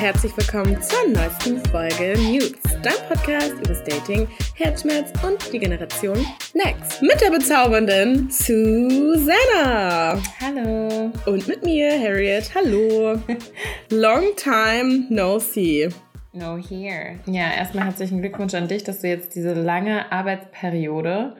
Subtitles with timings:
[0.00, 2.52] herzlich willkommen zur neuesten Folge News,
[2.82, 6.18] dein Podcast über das Dating, Herzschmerz und die Generation
[6.52, 7.00] Next.
[7.00, 10.20] Mit der bezaubernden Susanna.
[10.38, 11.10] Hallo.
[11.24, 12.54] Und mit mir, Harriet.
[12.54, 13.18] Hallo.
[13.90, 15.88] Long time no see.
[16.34, 17.18] No here.
[17.24, 21.36] Ja, erstmal herzlichen Glückwunsch an dich, dass du jetzt diese lange Arbeitsperiode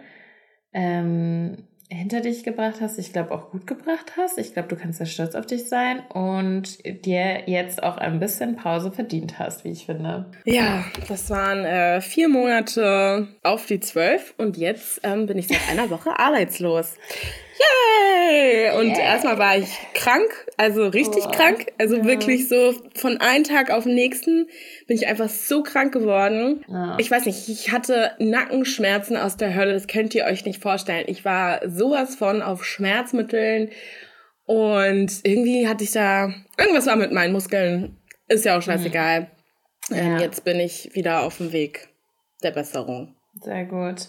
[0.73, 4.39] ähm, hinter dich gebracht hast, ich glaube auch gut gebracht hast.
[4.39, 8.57] Ich glaube, du kannst sehr stolz auf dich sein und dir jetzt auch ein bisschen
[8.57, 10.27] Pause verdient hast, wie ich finde.
[10.45, 15.69] Ja, das waren äh, vier Monate auf die zwölf und jetzt ähm, bin ich seit
[15.71, 16.95] einer Woche arbeitslos.
[17.59, 18.79] Yay!
[18.79, 19.01] Und Yay.
[19.01, 21.73] erstmal war ich krank, also richtig oh, krank.
[21.79, 22.05] Also ja.
[22.05, 24.49] wirklich so von einem Tag auf den nächsten
[24.87, 26.65] bin ich einfach so krank geworden.
[26.69, 26.97] Ja.
[26.99, 31.05] Ich weiß nicht, ich hatte Nackenschmerzen aus der Hölle, das könnt ihr euch nicht vorstellen.
[31.09, 33.71] Ich war sowas von auf Schmerzmitteln
[34.47, 37.97] und irgendwie hatte ich da, irgendwas war mit meinen Muskeln.
[38.29, 39.23] Ist ja auch scheißegal.
[39.89, 39.97] Mhm.
[39.97, 41.89] Ähm, Jetzt bin ich wieder auf dem Weg
[42.43, 43.15] der Besserung.
[43.41, 44.09] Sehr gut.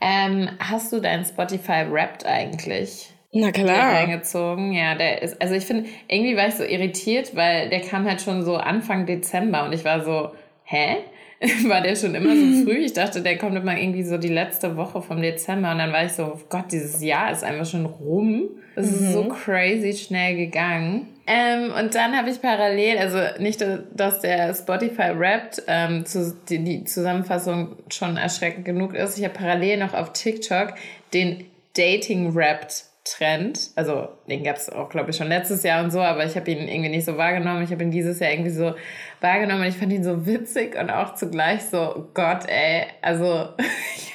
[0.00, 3.12] Ähm, hast du dein Spotify Wrapped eigentlich?
[3.32, 3.94] Na klar.
[3.94, 4.72] Reingezogen.
[4.72, 8.22] Ja, der ist, also ich finde, irgendwie war ich so irritiert, weil der kam halt
[8.22, 10.30] schon so Anfang Dezember und ich war so,
[10.64, 10.98] hä?
[11.68, 12.78] war der schon immer so früh?
[12.78, 16.04] Ich dachte, der kommt immer irgendwie so die letzte Woche vom Dezember und dann war
[16.04, 18.48] ich so, oh Gott, dieses Jahr ist einfach schon rum.
[18.74, 19.06] Es mhm.
[19.06, 19.28] ist so mhm.
[19.28, 21.06] crazy schnell gegangen.
[21.30, 23.62] Ähm, und dann habe ich parallel, also nicht,
[23.92, 29.18] dass der Spotify rappt, ähm, zu, die, die Zusammenfassung schon erschreckend genug ist.
[29.18, 30.72] Ich habe parallel noch auf TikTok
[31.12, 31.44] den
[31.76, 33.70] Dating Rapped Trend.
[33.76, 36.50] Also den gab es auch, glaube ich, schon letztes Jahr und so, aber ich habe
[36.50, 37.62] ihn irgendwie nicht so wahrgenommen.
[37.62, 38.74] Ich habe ihn dieses Jahr irgendwie so
[39.20, 43.48] wahrgenommen und ich fand ihn so witzig und auch zugleich so, oh Gott, ey, also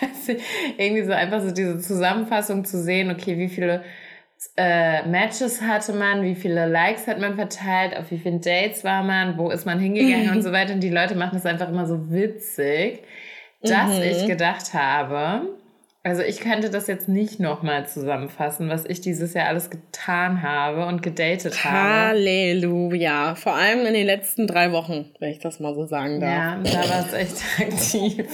[0.77, 3.83] irgendwie so einfach so diese Zusammenfassung zu sehen, okay, wie viele
[4.57, 9.03] äh, Matches hatte man, wie viele Likes hat man verteilt, auf wie vielen Dates war
[9.03, 10.73] man, wo ist man hingegangen und so weiter.
[10.73, 13.03] Und die Leute machen das einfach immer so witzig,
[13.61, 14.03] dass mhm.
[14.03, 15.47] ich gedacht habe,
[16.05, 20.85] also ich könnte das jetzt nicht nochmal zusammenfassen, was ich dieses Jahr alles getan habe
[20.85, 22.09] und gedatet habe.
[22.09, 23.35] Halleluja.
[23.35, 26.57] Vor allem in den letzten drei Wochen, wenn ich das mal so sagen darf.
[26.65, 28.27] Ja, da war es echt aktiv.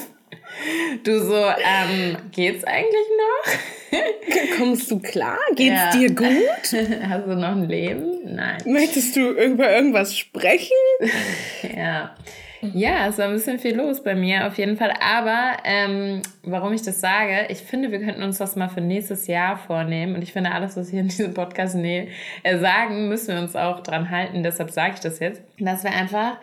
[1.03, 4.57] Du so, ähm, geht's eigentlich noch?
[4.57, 5.37] Kommst du klar?
[5.55, 5.91] Geht's ja.
[5.91, 6.27] dir gut?
[7.09, 8.35] Hast du noch ein Leben?
[8.35, 8.57] Nein.
[8.65, 10.75] Möchtest du über irgendwas sprechen?
[11.75, 12.15] ja.
[12.61, 14.93] Ja, es war ein bisschen viel los bei mir auf jeden Fall.
[14.99, 19.27] Aber ähm, warum ich das sage, ich finde, wir könnten uns das mal für nächstes
[19.27, 20.15] Jahr vornehmen.
[20.15, 22.09] Und ich finde, alles, was wir in diesem Podcast nee,
[22.43, 24.43] äh, sagen, müssen wir uns auch dran halten.
[24.43, 25.41] Deshalb sage ich das jetzt.
[25.57, 26.37] Dass wir einfach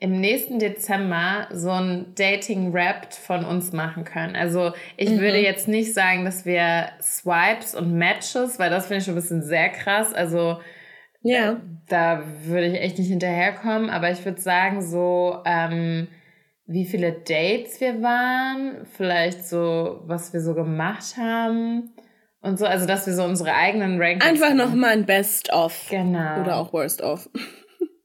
[0.00, 4.36] im nächsten Dezember so ein Dating-Rap von uns machen können.
[4.36, 5.20] Also ich mhm.
[5.20, 9.20] würde jetzt nicht sagen, dass wir Swipes und Matches, weil das finde ich schon ein
[9.20, 10.14] bisschen sehr krass.
[10.14, 10.58] Also
[11.22, 11.60] ja.
[11.88, 16.08] Da würde ich echt nicht hinterherkommen, aber ich würde sagen, so, ähm,
[16.66, 21.92] wie viele Dates wir waren, vielleicht so, was wir so gemacht haben
[22.40, 24.24] und so, also dass wir so unsere eigenen Rankings.
[24.24, 25.86] Einfach nochmal ein Best-of.
[25.90, 26.42] Genau.
[26.42, 27.28] Oder auch Worst-of.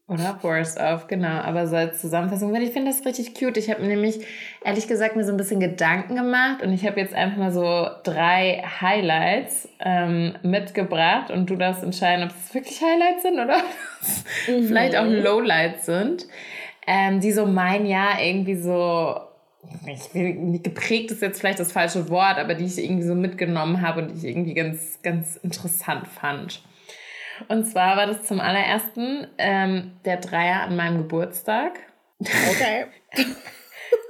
[0.08, 1.40] Oder Worst of, genau.
[1.42, 3.56] Aber so als Zusammenfassung, weil ich finde das richtig cute.
[3.58, 4.20] Ich habe nämlich,
[4.64, 7.88] ehrlich gesagt, mir so ein bisschen Gedanken gemacht und ich habe jetzt einfach mal so
[8.04, 13.60] drei Highlights ähm, mitgebracht und du darfst entscheiden, ob es wirklich Highlights sind oder
[14.48, 14.68] mhm.
[14.68, 16.28] vielleicht auch Lowlights sind,
[16.86, 19.22] ähm, die so mein Jahr irgendwie so
[19.88, 23.82] ich will, geprägt ist jetzt vielleicht das falsche Wort, aber die ich irgendwie so mitgenommen
[23.82, 26.62] habe und die ich irgendwie ganz, ganz interessant fand.
[27.48, 31.80] Und zwar war das zum allerersten ähm, der Dreier an meinem Geburtstag.
[32.20, 32.86] Okay.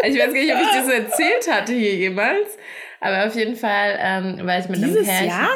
[0.04, 2.58] ich weiß gar nicht, ob ich das erzählt hatte hier jemals.
[3.00, 5.28] Aber auf jeden Fall ähm, war ich mit dieses einem Pärchen.
[5.28, 5.50] Jahr?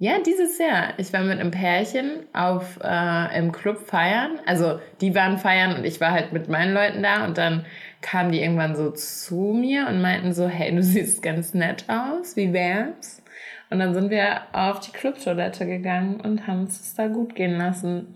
[0.00, 0.94] Ja, dieses Jahr.
[0.96, 4.38] Ich war mit einem Pärchen auf, äh, im Club feiern.
[4.46, 7.24] Also die waren feiern und ich war halt mit meinen Leuten da.
[7.24, 7.66] Und dann
[8.00, 12.36] kamen die irgendwann so zu mir und meinten so, hey, du siehst ganz nett aus.
[12.36, 13.22] Wie wär's?
[13.70, 18.14] Und dann sind wir auf die Clubtoilette gegangen und haben es da gut gehen lassen.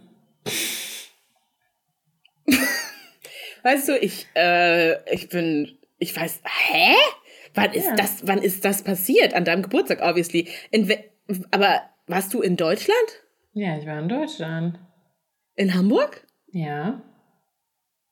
[3.63, 6.95] Weißt du, ich, äh, ich bin, ich weiß, hä?
[7.55, 9.35] Wann ist das, wann ist das passiert?
[9.35, 10.49] An deinem Geburtstag, obviously.
[10.71, 10.91] In,
[11.51, 12.99] aber warst du in Deutschland?
[13.53, 14.79] Ja, ich war in Deutschland.
[15.55, 16.27] In Hamburg?
[16.51, 17.03] Ja.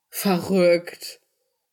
[0.09, 1.19] Verrückt.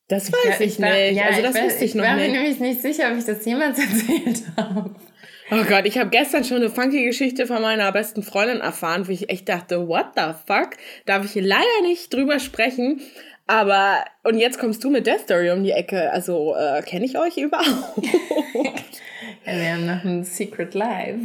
[0.07, 1.15] Das weiß ich, ich war, nicht.
[1.15, 2.13] Ja, also das ich wusste ich, ich noch nicht.
[2.13, 4.95] Ich war mir nämlich nicht sicher, ob ich das jemals erzählt habe.
[5.51, 9.11] Oh Gott, ich habe gestern schon eine funky Geschichte von meiner besten Freundin erfahren, wo
[9.11, 10.77] ich echt dachte, what the fuck?
[11.07, 13.01] Darf ich hier leider nicht drüber sprechen.
[13.49, 16.11] Aber, und jetzt kommst du mit Death Story um die Ecke.
[16.11, 17.97] Also, äh, kenne ich euch überhaupt?
[19.43, 21.15] Wir haben noch ein Secret Live.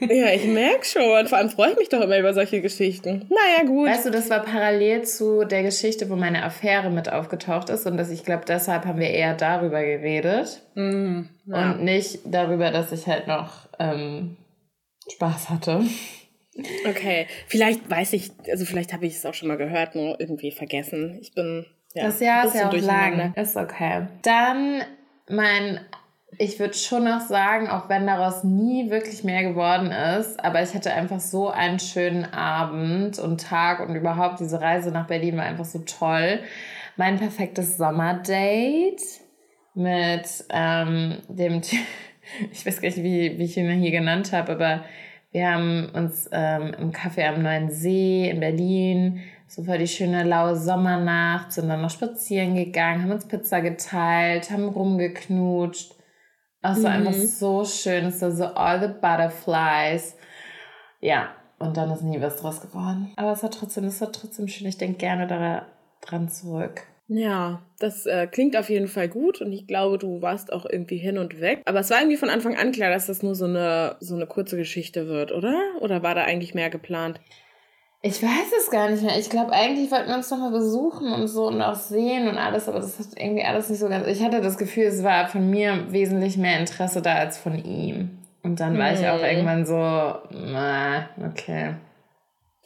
[0.00, 1.26] Ja, ich merke schon.
[1.26, 3.28] Vor allem freue ich mich doch immer über solche Geschichten.
[3.28, 3.90] Naja, gut.
[3.90, 7.84] Weißt du, das war parallel zu der Geschichte, wo meine Affäre mit aufgetaucht ist.
[7.84, 10.62] Und dass ich glaube, deshalb haben wir eher darüber geredet.
[10.76, 11.72] Mm, ja.
[11.72, 14.38] Und nicht darüber, dass ich halt noch ähm,
[15.12, 15.82] Spaß hatte.
[16.88, 20.50] Okay, vielleicht weiß ich, also vielleicht habe ich es auch schon mal gehört, nur irgendwie
[20.50, 21.18] vergessen.
[21.20, 21.66] Ich bin.
[21.94, 23.34] Ja, das Jahr ein ist ja auch lang.
[23.34, 24.06] Ist okay.
[24.22, 24.82] Dann
[25.28, 25.80] mein,
[26.38, 30.74] ich würde schon noch sagen, auch wenn daraus nie wirklich mehr geworden ist, aber ich
[30.74, 35.44] hatte einfach so einen schönen Abend und Tag und überhaupt diese Reise nach Berlin war
[35.44, 36.40] einfach so toll.
[36.96, 38.96] Mein perfektes Sommerdate
[39.74, 41.60] mit ähm, dem,
[42.52, 44.84] ich weiß gar nicht, wie, wie ich ihn hier genannt habe, aber
[45.36, 50.24] wir haben uns ähm, im Café am Neuen See in Berlin, so voll die schöne
[50.24, 55.94] laue Sommernacht, sind dann noch spazieren gegangen, haben uns Pizza geteilt, haben rumgeknutscht.
[56.62, 60.16] Es war einfach so schön, es war so all the butterflies.
[61.00, 61.28] Ja,
[61.58, 63.12] und dann ist nie was draus geworden.
[63.16, 64.66] Aber es war trotzdem, es war trotzdem schön.
[64.66, 65.26] Ich denke gerne
[66.00, 66.86] daran zurück.
[67.08, 70.96] Ja, das äh, klingt auf jeden Fall gut und ich glaube, du warst auch irgendwie
[70.96, 71.62] hin und weg.
[71.64, 74.26] Aber es war irgendwie von Anfang an klar, dass das nur so eine, so eine
[74.26, 75.56] kurze Geschichte wird, oder?
[75.80, 77.20] Oder war da eigentlich mehr geplant?
[78.02, 79.18] Ich weiß es gar nicht mehr.
[79.18, 82.38] Ich glaube, eigentlich wollten wir uns noch mal besuchen und so und auch sehen und
[82.38, 84.06] alles, aber das hat irgendwie alles nicht so ganz.
[84.08, 88.18] Ich hatte das Gefühl, es war von mir wesentlich mehr Interesse da als von ihm.
[88.42, 89.24] Und dann war ich auch Mhm.
[89.24, 91.74] irgendwann so, na, okay.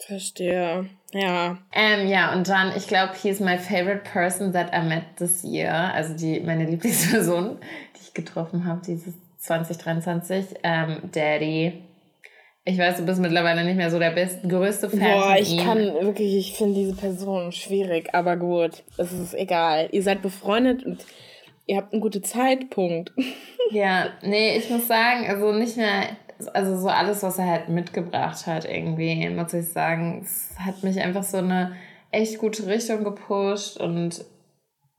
[0.05, 0.89] Verstehe.
[1.13, 1.57] Ja.
[1.73, 5.43] Ähm, ja, und dann, ich glaube, he is my favorite person that I met this
[5.43, 5.93] year.
[5.93, 7.57] Also die, meine Lieblingsperson,
[7.95, 10.45] die ich getroffen habe, dieses 2023.
[10.63, 11.83] Ähm, Daddy.
[12.63, 15.79] Ich weiß, du bist mittlerweile nicht mehr so der beste, größte Fan Boah, ich kann
[15.79, 18.83] wirklich, ich finde diese Person schwierig, aber gut.
[18.97, 19.89] Es ist egal.
[19.91, 21.03] Ihr seid befreundet und
[21.65, 23.11] ihr habt einen guten Zeitpunkt.
[23.73, 26.03] Ja, nee, ich muss sagen, also nicht mehr,
[26.47, 30.99] also so alles, was er halt mitgebracht hat, irgendwie, muss ich sagen, es hat mich
[31.01, 31.75] einfach so eine
[32.11, 34.23] echt gute Richtung gepusht und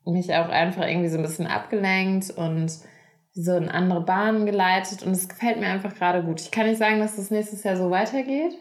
[0.04, 2.72] mich auch einfach irgendwie so ein bisschen abgelenkt und
[3.34, 6.40] so in andere Bahnen geleitet und es gefällt mir einfach gerade gut.
[6.40, 8.54] Ich kann nicht sagen, dass das nächstes Jahr so weitergeht,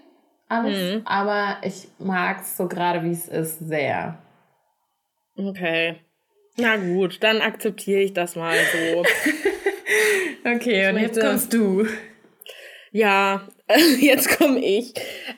[0.47, 1.01] alles, Mhm.
[1.05, 4.17] aber ich mag es so gerade, wie es ist, sehr.
[5.37, 5.95] Okay.
[6.57, 9.03] Na gut, dann akzeptiere ich das mal so.
[10.43, 11.85] Okay, und jetzt kommst du.
[12.91, 13.41] Ja,
[13.99, 14.93] jetzt komme ich.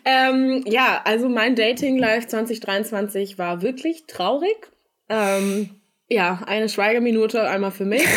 [0.05, 4.55] Ähm, ja, also mein Dating Life 2023 war wirklich traurig.
[5.09, 5.69] Ähm,
[6.09, 8.03] ja, eine Schweigeminute einmal für mich.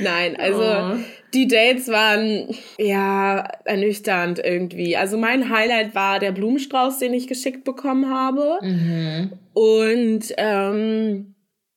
[0.00, 0.96] Nein, also Oh.
[1.32, 2.48] die Dates waren
[2.78, 4.96] ja ernüchternd irgendwie.
[4.96, 8.58] Also mein Highlight war der Blumenstrauß, den ich geschickt bekommen habe.
[8.62, 9.32] Mhm.
[9.54, 11.33] Und ähm,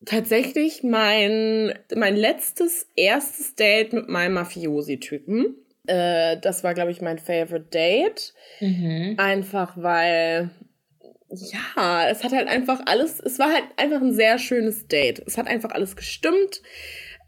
[0.07, 5.55] tatsächlich mein, mein letztes, erstes Date mit meinem Mafiosi-Typen.
[5.85, 8.33] Äh, das war, glaube ich, mein Favorite Date.
[8.59, 9.15] Mhm.
[9.17, 10.49] Einfach weil,
[11.29, 15.21] ja, es hat halt einfach alles, es war halt einfach ein sehr schönes Date.
[15.25, 16.61] Es hat einfach alles gestimmt.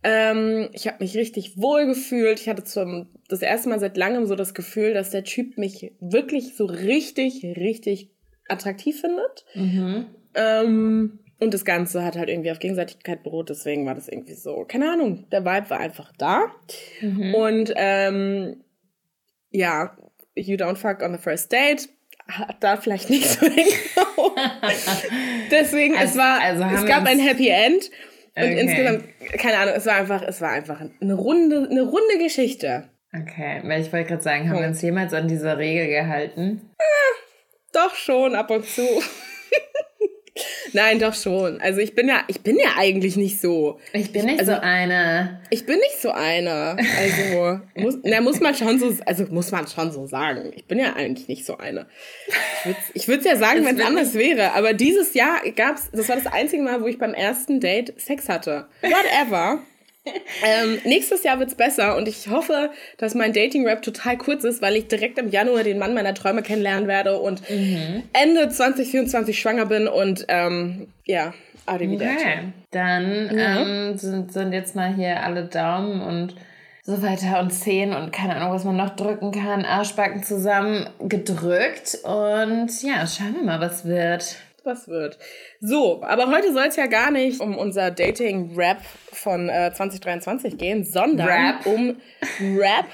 [0.02, 2.40] Ähm, ich habe mich richtig wohl gefühlt.
[2.40, 5.92] Ich hatte zum das erste Mal seit langem so das Gefühl, dass der Typ mich
[6.00, 8.10] wirklich so richtig, richtig
[8.48, 9.46] attraktiv findet.
[9.54, 10.08] Mhm.
[10.36, 14.66] Ähm, und das Ganze hat halt irgendwie auf Gegenseitigkeit beruht, deswegen war das irgendwie so,
[14.66, 16.52] keine Ahnung, der Vibe war einfach da.
[17.02, 17.34] Mhm.
[17.36, 18.64] Und ähm,
[19.52, 19.96] ja,
[20.36, 21.90] You Don't Fuck on the First Date
[22.28, 24.34] hat da vielleicht nicht so hingehauen.
[25.52, 27.90] Deswegen, es Also- war, also es gab ein Happy End.
[28.36, 28.60] Und Okay.
[28.62, 29.04] insgesamt,
[29.40, 32.88] keine Ahnung, es war einfach, es war einfach eine runde, eine runde Geschichte.
[33.12, 34.62] Okay, weil ich wollte gerade sagen, haben Oh.
[34.62, 36.70] wir uns jemals an diese Regel gehalten?
[37.74, 38.84] Doch schon, ab und zu.
[40.74, 41.60] Nein, doch schon.
[41.62, 43.80] Also ich bin ja, ich bin ja eigentlich nicht so.
[43.94, 45.42] Ich bin nicht Also- so eine.
[45.50, 46.78] Ich bin nicht so eine.
[46.78, 50.52] Also muss, na, muss man schon so, also muss man schon so sagen.
[50.56, 51.88] Ich bin ja eigentlich nicht so eine.
[52.28, 54.54] Ich würde ich würd's ja sagen, Es wenn es anders wäre.
[54.54, 58.30] Aber dieses Jahr gab's, das war das einzige Mal, wo ich beim ersten Date Sex
[58.30, 58.68] hatte.
[58.82, 59.60] Whatever.
[60.46, 64.76] Ähm, nächstes Jahr wird's besser und ich hoffe, dass mein Dating-Rap total kurz ist, weil
[64.76, 67.42] ich direkt im Januar den Mann meiner Träume kennenlernen werde und
[68.14, 71.34] Ende 2024 schwanger bin und ähm, ja,
[71.66, 72.16] arrivederci.
[72.18, 72.40] Okay.
[72.72, 73.62] Dann Ja.
[73.62, 76.36] ähm, sind, sind jetzt mal hier alle Daumen und
[76.84, 82.00] so weiter und Zehen und keine Ahnung, was man noch drücken kann, Arschbacken zusammen gedrückt.
[82.04, 84.38] Und ja, schauen wir mal, was wird.
[84.64, 85.18] Was wird.
[85.60, 90.84] So, aber heute soll es ja gar nicht um unser Dating-Rap von äh, 2023 gehen,
[90.84, 91.66] sondern Rap.
[91.66, 91.98] um
[92.58, 92.86] Rap,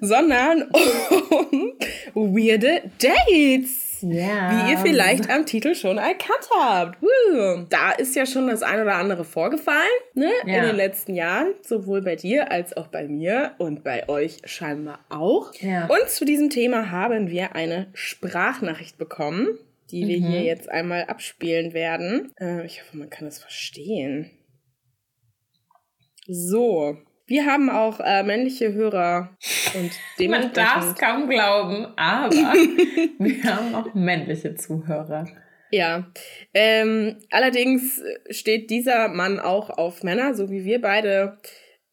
[0.00, 0.62] sondern
[2.14, 3.92] um weirde Dates.
[4.02, 4.66] Ja.
[4.66, 6.98] Wie ihr vielleicht am Titel schon erkannt habt.
[7.70, 9.78] Da ist ja schon das ein oder andere vorgefallen,
[10.14, 10.30] ne?
[10.44, 10.56] Ja.
[10.56, 11.54] In den letzten Jahren.
[11.62, 15.54] Sowohl bei dir als auch bei mir und bei euch scheinbar auch.
[15.60, 15.86] Ja.
[15.86, 19.58] Und zu diesem Thema haben wir eine Sprachnachricht bekommen,
[19.92, 20.26] die wir mhm.
[20.26, 22.32] hier jetzt einmal abspielen werden.
[22.40, 24.30] Äh, ich hoffe, man kann es verstehen.
[26.26, 26.96] So,
[27.26, 29.36] wir haben auch äh, männliche Hörer
[29.74, 29.90] und
[30.28, 32.34] Man darf es kaum glauben, aber
[33.18, 35.28] wir haben auch männliche Zuhörer.
[35.70, 36.10] Ja,
[36.52, 41.38] ähm, allerdings steht dieser Mann auch auf Männer, so wie wir beide.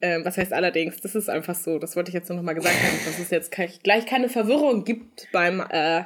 [0.02, 1.00] Ähm, was heißt allerdings?
[1.02, 1.80] Das ist einfach so.
[1.80, 4.84] Das wollte ich jetzt nur noch mal gesagt haben, dass es jetzt gleich keine Verwirrung
[4.84, 6.04] gibt beim, äh,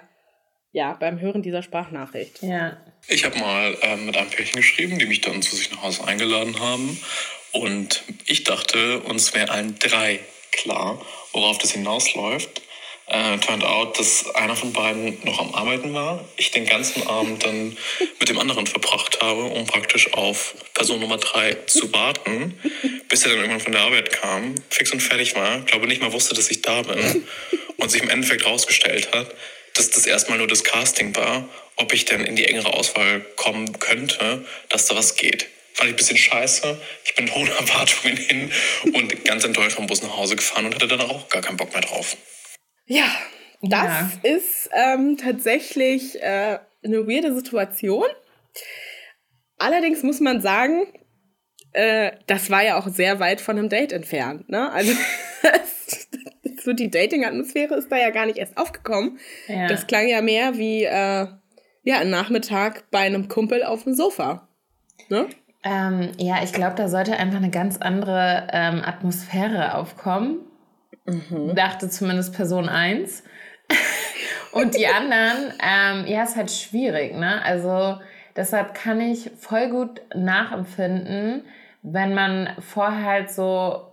[0.73, 2.41] ja, beim Hören dieser Sprachnachricht.
[2.41, 2.77] Ja.
[3.07, 6.05] Ich habe mal äh, mit einem Pärchen geschrieben, die mich dann zu sich nach Hause
[6.05, 6.99] eingeladen haben.
[7.51, 10.19] Und ich dachte, uns wären allen drei
[10.51, 10.99] klar,
[11.31, 12.61] worauf das hinausläuft.
[13.05, 17.43] Äh, turned out, dass einer von beiden noch am Arbeiten war, ich den ganzen Abend
[17.43, 17.77] dann
[18.19, 22.57] mit dem anderen verbracht habe, um praktisch auf Person Nummer drei zu warten,
[23.09, 26.13] bis er dann irgendwann von der Arbeit kam, fix und fertig war, glaube nicht mal
[26.13, 27.27] wusste, dass ich da bin
[27.75, 29.35] und sich im Endeffekt rausgestellt hat,
[29.73, 33.79] dass das erstmal nur das Casting war, ob ich denn in die engere Auswahl kommen
[33.79, 36.77] könnte, dass da was geht fand ich ein bisschen scheiße.
[37.03, 38.51] Ich bin ohne Erwartungen hin
[38.93, 41.71] und ganz enttäuscht vom Bus nach Hause gefahren und hatte dann auch gar keinen Bock
[41.73, 42.15] mehr drauf.
[42.85, 43.11] Ja,
[43.61, 44.11] das ja.
[44.23, 48.05] ist ähm, tatsächlich äh, eine weirde Situation.
[49.57, 50.87] Allerdings muss man sagen,
[51.71, 54.49] äh, das war ja auch sehr weit von einem Date entfernt.
[54.49, 54.71] Ne?
[54.71, 54.93] Also
[56.63, 59.19] so die Dating-Atmosphäre ist da ja gar nicht erst aufgekommen.
[59.47, 59.67] Ja.
[59.67, 61.27] Das klang ja mehr wie äh,
[61.83, 64.47] ja, ein Nachmittag bei einem Kumpel auf dem Sofa.
[65.09, 65.27] Ne?
[65.63, 70.39] Ähm, ja, ich glaube, da sollte einfach eine ganz andere ähm, Atmosphäre aufkommen.
[71.05, 71.55] Mhm.
[71.55, 73.23] Dachte zumindest Person 1.
[74.51, 77.43] Und die anderen, ähm, ja, ist halt schwierig, ne?
[77.43, 77.99] Also
[78.35, 81.43] deshalb kann ich voll gut nachempfinden,
[81.81, 83.87] wenn man vorher halt so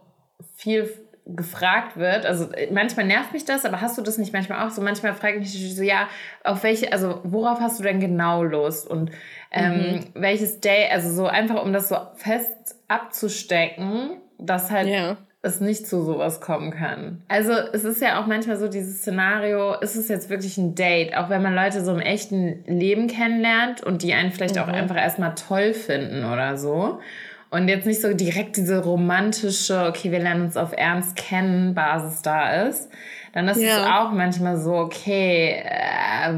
[0.55, 0.93] viel
[1.37, 4.83] gefragt wird, also manchmal nervt mich das, aber hast du das nicht manchmal auch so?
[4.83, 6.09] Manchmal frage ich mich so, ja,
[6.45, 8.89] auf welche, also worauf hast du denn genau Lust?
[8.89, 9.11] Und
[9.51, 10.05] ähm, mhm.
[10.15, 15.17] welches Day, also so einfach, um das so fest abzustecken, dass halt ja.
[15.43, 17.23] es nicht zu sowas kommen kann.
[17.29, 21.17] Also es ist ja auch manchmal so dieses Szenario, ist es jetzt wirklich ein Date,
[21.17, 24.63] auch wenn man Leute so im echten Leben kennenlernt und die einen vielleicht mhm.
[24.63, 27.01] auch einfach erstmal toll finden oder so.
[27.51, 32.23] Und jetzt nicht so direkt diese romantische, okay, wir lernen uns auf Ernst kennen, Basis
[32.23, 32.89] da ist
[33.33, 33.81] dann ist ja.
[33.81, 36.33] es auch manchmal so, okay, äh,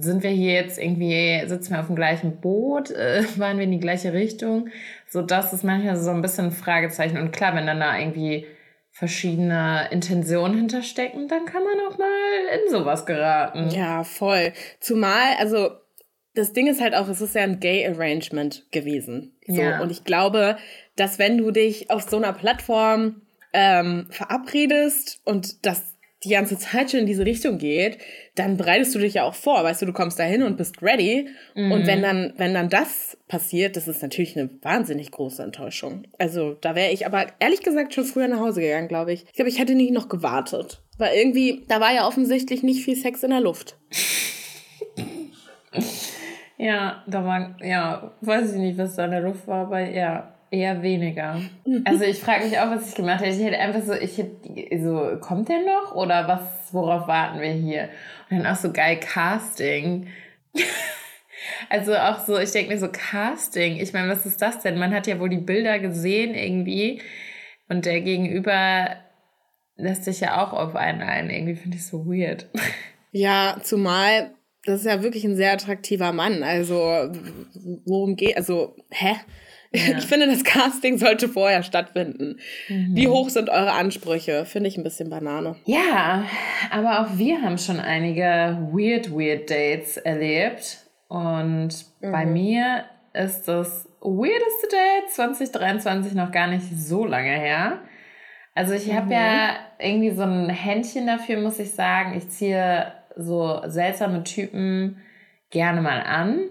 [0.00, 3.72] sind wir hier jetzt irgendwie, sitzen wir auf dem gleichen Boot, äh, waren wir in
[3.72, 4.68] die gleiche Richtung?
[5.06, 7.18] So, das ist manchmal so ein bisschen ein Fragezeichen.
[7.18, 8.46] Und klar, wenn dann da irgendwie
[8.90, 12.08] verschiedene Intentionen hinterstecken, dann kann man auch mal
[12.54, 13.68] in sowas geraten.
[13.70, 14.52] Ja, voll.
[14.80, 15.70] Zumal, also
[16.34, 19.34] das Ding ist halt auch, es ist ja ein Gay Arrangement gewesen.
[19.46, 19.60] So.
[19.60, 19.80] Ja.
[19.80, 20.56] Und ich glaube,
[20.96, 23.22] dass wenn du dich auf so einer Plattform
[23.52, 25.90] ähm, verabredest und das
[26.22, 27.96] die ganze Zeit schon in diese Richtung geht,
[28.34, 30.82] dann bereitest du dich ja auch vor, weißt du, du kommst da hin und bist
[30.82, 31.30] ready.
[31.54, 31.72] Mhm.
[31.72, 36.02] Und wenn dann, wenn dann das passiert, das ist natürlich eine wahnsinnig große Enttäuschung.
[36.18, 39.24] Also da wäre ich aber ehrlich gesagt schon früher nach Hause gegangen, glaube ich.
[39.24, 40.82] Ich glaube, ich hätte nicht noch gewartet.
[40.98, 43.78] Weil irgendwie, da war ja offensichtlich nicht viel Sex in der Luft.
[46.60, 50.34] ja, da war, ja, weiß ich nicht, was da in der Luft war, aber ja.
[50.52, 51.40] Eher weniger.
[51.84, 53.36] Also ich frage mich auch, was ich gemacht hätte.
[53.36, 55.94] Ich hätte einfach so, ich hätte so, kommt der noch?
[55.94, 57.88] Oder was, worauf warten wir hier?
[58.28, 60.08] Und dann auch so geil Casting.
[61.70, 63.76] also auch so, ich denke mir so, Casting.
[63.76, 64.76] Ich meine, was ist das denn?
[64.76, 67.00] Man hat ja wohl die Bilder gesehen irgendwie.
[67.68, 68.96] Und der Gegenüber
[69.76, 71.30] lässt sich ja auch auf einen ein.
[71.30, 72.48] Irgendwie finde ich so weird.
[73.12, 74.30] Ja, zumal
[74.64, 76.42] das ist ja wirklich ein sehr attraktiver Mann.
[76.42, 77.10] Also,
[77.86, 79.16] worum geht, also, hä?
[79.72, 79.98] Ja.
[79.98, 82.40] Ich finde, das Casting sollte vorher stattfinden.
[82.68, 82.96] Mhm.
[82.96, 84.44] Wie hoch sind eure Ansprüche?
[84.44, 85.54] Finde ich ein bisschen Banane.
[85.64, 86.24] Ja,
[86.72, 90.78] aber auch wir haben schon einige weird, weird Dates erlebt.
[91.06, 91.68] Und
[92.00, 92.12] mhm.
[92.12, 97.80] bei mir ist das weirdeste Date 2023 noch gar nicht so lange her.
[98.56, 99.12] Also ich habe mhm.
[99.12, 102.16] ja irgendwie so ein Händchen dafür, muss ich sagen.
[102.16, 104.98] Ich ziehe so seltsame Typen
[105.50, 106.50] gerne mal an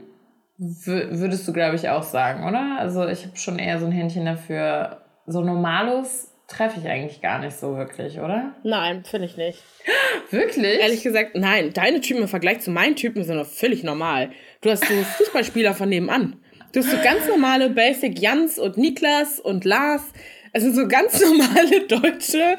[0.60, 2.78] würdest du, glaube ich, auch sagen, oder?
[2.80, 5.01] Also ich habe schon eher so ein Händchen dafür.
[5.25, 8.56] So Normalos treffe ich eigentlich gar nicht so wirklich, oder?
[8.63, 9.63] Nein, finde ich nicht.
[10.32, 10.80] Wirklich?
[10.80, 11.72] Ehrlich gesagt, nein.
[11.74, 14.32] Deine Typen im Vergleich zu meinen Typen sind doch völlig normal.
[14.62, 16.38] Du hast so Fußballspieler von nebenan.
[16.74, 20.12] Du hast so ganz normale Basic Jans und Niklas und Lars.
[20.51, 22.58] Es sind so ganz normale deutsche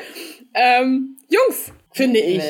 [0.54, 2.42] ähm, Jungs, finde ich.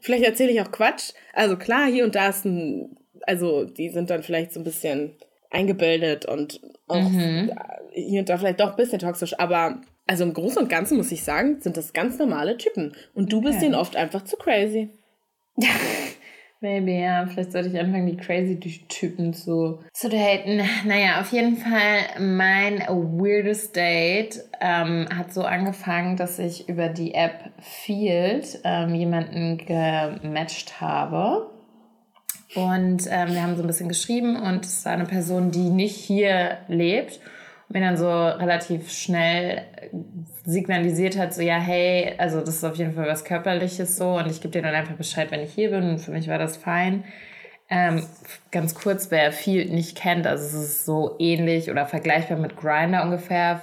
[0.00, 1.12] Vielleicht erzähle ich auch Quatsch.
[1.32, 5.12] Also klar, hier und da ist ein, also die sind dann vielleicht so ein bisschen
[5.50, 7.52] eingebildet und auch mhm.
[7.92, 11.12] hier und da vielleicht doch ein bisschen toxisch, aber also im Großen und Ganzen muss
[11.12, 12.94] ich sagen, sind das ganz normale Typen.
[13.14, 13.66] Und du bist okay.
[13.66, 14.88] denen oft einfach zu crazy.
[16.60, 17.24] Maybe, ja.
[17.26, 20.60] Vielleicht sollte ich anfangen, die crazy Typen zu, zu daten.
[20.86, 27.14] Naja, auf jeden Fall, mein weirdest Date ähm, hat so angefangen, dass ich über die
[27.14, 31.48] App Field ähm, jemanden gematcht habe.
[32.54, 35.94] Und ähm, wir haben so ein bisschen geschrieben und es war eine Person, die nicht
[35.94, 37.20] hier lebt
[37.68, 39.62] mir dann so relativ schnell
[40.44, 44.30] signalisiert hat, so ja, hey, also das ist auf jeden Fall was Körperliches so und
[44.30, 46.56] ich gebe dir dann einfach Bescheid, wenn ich hier bin und für mich war das
[46.56, 47.04] fein.
[47.70, 48.02] Ähm,
[48.50, 53.02] ganz kurz, wer viel nicht kennt, also es ist so ähnlich oder vergleichbar mit Grinder
[53.02, 53.60] ungefähr,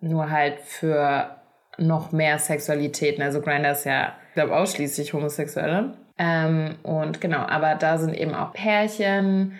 [0.00, 1.36] nur halt für
[1.78, 3.22] noch mehr Sexualitäten.
[3.22, 5.94] Also Grinder ist ja, ich glaube, ausschließlich Homosexuelle.
[6.18, 9.58] Ähm, und genau, aber da sind eben auch Pärchen,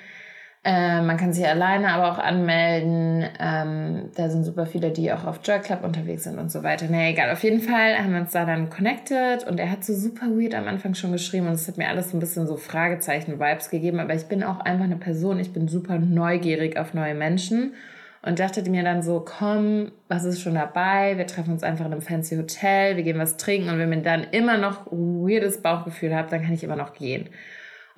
[0.67, 3.25] äh, man kann sich alleine aber auch anmelden.
[3.39, 6.87] Ähm, da sind super viele, die auch auf Joy Club unterwegs sind und so weiter.
[6.91, 7.31] Naja, egal.
[7.31, 10.57] Auf jeden Fall haben wir uns da dann connected und er hat so super weird
[10.57, 14.01] am Anfang schon geschrieben und es hat mir alles so ein bisschen so Fragezeichen-Vibes gegeben.
[14.01, 17.75] Aber ich bin auch einfach eine Person, ich bin super neugierig auf neue Menschen
[18.23, 21.17] und dachte mir dann so, komm, was ist schon dabei?
[21.17, 24.03] Wir treffen uns einfach in einem fancy Hotel, wir gehen was trinken und wenn mir
[24.03, 27.29] dann immer noch weirdes Bauchgefühl habe, dann kann ich immer noch gehen.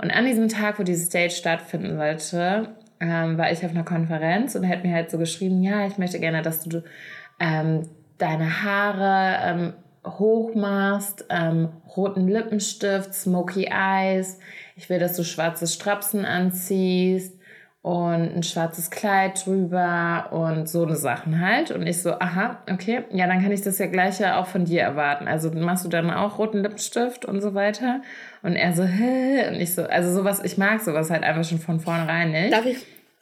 [0.01, 2.69] Und an diesem Tag, wo dieses Date stattfinden sollte,
[3.01, 6.21] ähm, war ich auf einer Konferenz und hat mir halt so geschrieben, ja, ich möchte
[6.21, 6.83] gerne, dass du
[7.41, 7.83] ähm,
[8.19, 9.73] deine Haare ähm,
[10.05, 14.39] hoch machst, ähm, roten Lippenstift, smoky eyes.
[14.77, 17.39] Ich will, dass du schwarze Strapsen anziehst
[17.83, 21.71] und ein schwarzes Kleid drüber und so eine Sachen halt.
[21.71, 24.65] Und ich so, aha, okay, ja, dann kann ich das ja gleich ja auch von
[24.65, 25.29] dir erwarten.
[25.29, 28.03] Also machst du dann auch roten Lippenstift und so weiter.
[28.43, 29.49] Und er so, hä?
[29.49, 32.53] Und ich so, also sowas, ich mag sowas halt einfach schon von vornherein nicht.
[32.53, 32.79] Darf ich,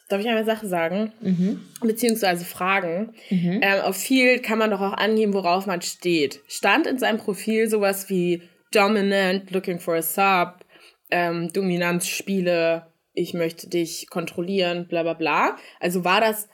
[0.08, 1.12] darf ich eine Sache sagen?
[1.20, 1.60] Mhm.
[1.80, 3.14] Beziehungsweise fragen.
[3.30, 3.60] Mhm.
[3.62, 6.40] Ähm, auf viel kann man doch auch angeben, worauf man steht.
[6.48, 8.42] Stand in seinem Profil sowas wie
[8.72, 10.64] Dominant, Looking for a Sub,
[11.10, 15.56] ähm, Dominanzspiele, ich möchte dich kontrollieren, bla bla bla.
[15.80, 16.48] Also war das,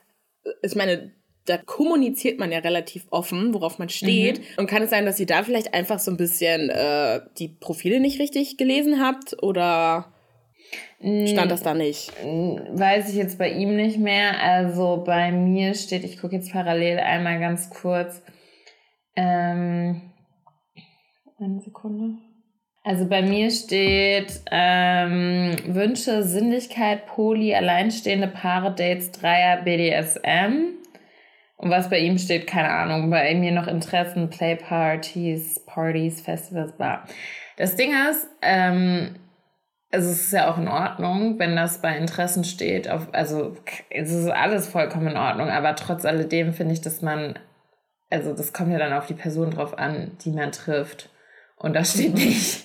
[0.62, 1.12] ich meine,
[1.46, 4.38] da kommuniziert man ja relativ offen, worauf man steht.
[4.38, 4.44] Mhm.
[4.58, 8.00] Und kann es sein, dass ihr da vielleicht einfach so ein bisschen äh, die Profile
[8.00, 10.12] nicht richtig gelesen habt oder
[11.00, 12.12] stand das da nicht?
[12.22, 14.40] Weiß ich jetzt bei ihm nicht mehr.
[14.40, 18.22] Also bei mir steht, ich gucke jetzt parallel einmal ganz kurz.
[19.16, 20.00] Ähm,
[21.38, 22.18] eine Sekunde.
[22.84, 30.81] Also bei mir steht ähm, Wünsche, Sinnlichkeit, Poli, alleinstehende Paare, Dates, Dreier, BDSM.
[31.62, 33.08] Und was bei ihm steht, keine Ahnung.
[33.08, 37.04] Bei mir noch Interessen, Playpartys, Partys, Festivals, bla.
[37.56, 39.14] Das Ding ist, ähm,
[39.92, 42.90] also es ist ja auch in Ordnung, wenn das bei Interessen steht.
[42.90, 43.56] Auf, also
[43.90, 47.38] es ist alles vollkommen in Ordnung, aber trotz alledem finde ich, dass man,
[48.10, 51.10] also das kommt ja dann auf die Person drauf an, die man trifft.
[51.62, 52.64] Und da steht nicht,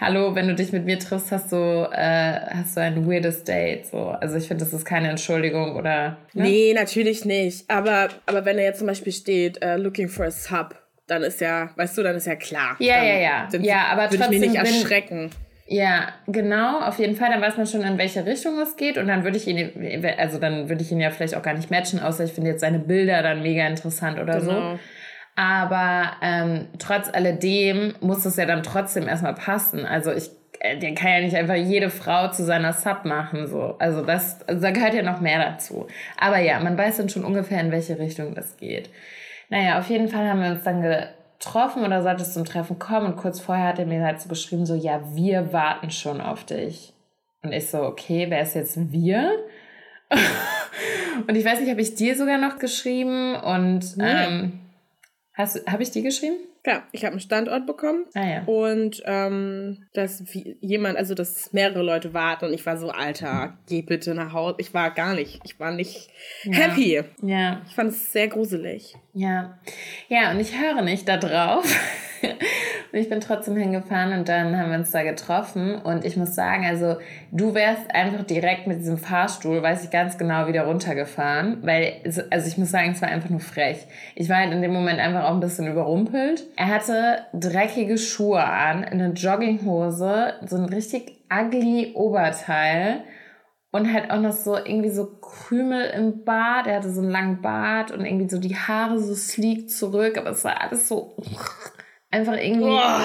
[0.00, 3.86] hallo, wenn du dich mit mir triffst, hast du, äh, hast du ein weirdes Date.
[3.86, 4.08] So.
[4.08, 6.18] Also ich finde, das ist keine Entschuldigung oder.
[6.34, 6.44] Ne?
[6.44, 7.68] Nee, natürlich nicht.
[7.70, 10.74] Aber, aber wenn er jetzt zum Beispiel steht, uh, looking for a sub,
[11.06, 12.76] dann ist ja, weißt du, dann ist ja klar.
[12.80, 13.48] Ja, dann, ja, ja.
[13.60, 15.30] Ja, aber würde ich mich nicht erschrecken.
[15.66, 17.30] Ja, genau, auf jeden Fall.
[17.30, 18.98] Dann weiß man schon, in welche Richtung es geht.
[18.98, 21.70] Und dann würde ich ihn, also dann würde ich ihn ja vielleicht auch gar nicht
[21.70, 24.72] matchen, außer ich finde jetzt seine Bilder dann mega interessant oder genau.
[24.72, 24.78] so.
[25.36, 29.84] Aber ähm, trotz alledem muss es ja dann trotzdem erstmal passen.
[29.84, 33.48] Also ich, äh, der kann ja nicht einfach jede Frau zu seiner Sub machen.
[33.48, 33.74] So.
[33.78, 35.88] Also das, also da gehört ja noch mehr dazu.
[36.18, 38.90] Aber ja, man weiß dann schon ungefähr, in welche Richtung das geht.
[39.48, 43.06] Naja, auf jeden Fall haben wir uns dann getroffen oder sollte es zum Treffen kommen.
[43.06, 46.44] Und kurz vorher hat er mir halt so geschrieben, so, ja, wir warten schon auf
[46.44, 46.92] dich.
[47.42, 49.32] Und ich so, okay, wer ist jetzt wir?
[51.26, 54.04] und ich weiß nicht, habe ich dir sogar noch geschrieben und nee.
[54.06, 54.63] ähm,
[55.36, 56.36] habe ich die geschrieben?
[56.66, 58.06] Ja, ich habe einen Standort bekommen.
[58.14, 58.44] Ah, ja.
[58.44, 60.22] Und ähm, dass
[60.60, 64.56] jemand, also dass mehrere Leute warten und ich war so, Alter, geh bitte nach Hause.
[64.58, 66.08] Ich war gar nicht, ich war nicht
[66.44, 66.52] ja.
[66.52, 67.02] happy.
[67.22, 67.62] Ja.
[67.66, 68.94] Ich fand es sehr gruselig.
[69.12, 69.58] Ja.
[70.08, 71.64] Ja, und ich höre nicht da drauf.
[72.92, 75.76] und ich bin trotzdem hingefahren und dann haben wir uns da getroffen.
[75.76, 76.96] Und ich muss sagen, also
[77.32, 81.58] du wärst einfach direkt mit diesem Fahrstuhl, weiß ich ganz genau, wieder runtergefahren.
[81.62, 81.94] Weil,
[82.30, 83.86] also ich muss sagen, es war einfach nur frech.
[84.14, 86.44] Ich war halt in dem Moment einfach auch ein bisschen überrumpelt.
[86.56, 93.04] Er hatte dreckige Schuhe an, eine Jogginghose, so ein richtig ugly Oberteil
[93.74, 96.68] und halt auch noch so irgendwie so Krümel im Bart.
[96.68, 100.30] Er hatte so einen langen Bart und irgendwie so die Haare so sleek zurück, aber
[100.30, 101.16] es war alles so
[102.14, 103.00] einfach irgendwie oh.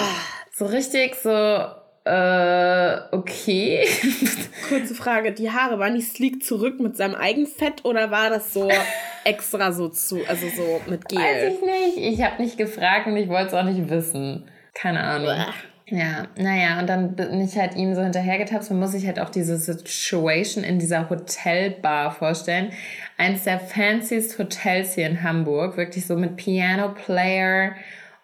[0.54, 3.88] so richtig so, äh, okay.
[4.70, 8.70] Kurze Frage, die Haare, waren die sleek zurück mit seinem Eigenfett oder war das so
[9.24, 11.20] extra so zu, also so mit Gel?
[11.20, 12.14] Weiß ich nicht.
[12.14, 14.50] Ich habe nicht gefragt und ich wollte es auch nicht wissen.
[14.74, 15.28] Keine Ahnung.
[15.28, 15.54] Uah.
[15.92, 18.70] Ja, naja, und dann bin ich halt ihm so hinterhergetapst.
[18.70, 22.72] Man muss sich halt auch diese Situation in dieser Hotelbar vorstellen.
[23.18, 25.78] Eins der fanciest Hotels hier in Hamburg.
[25.78, 27.72] Wirklich so mit Piano Player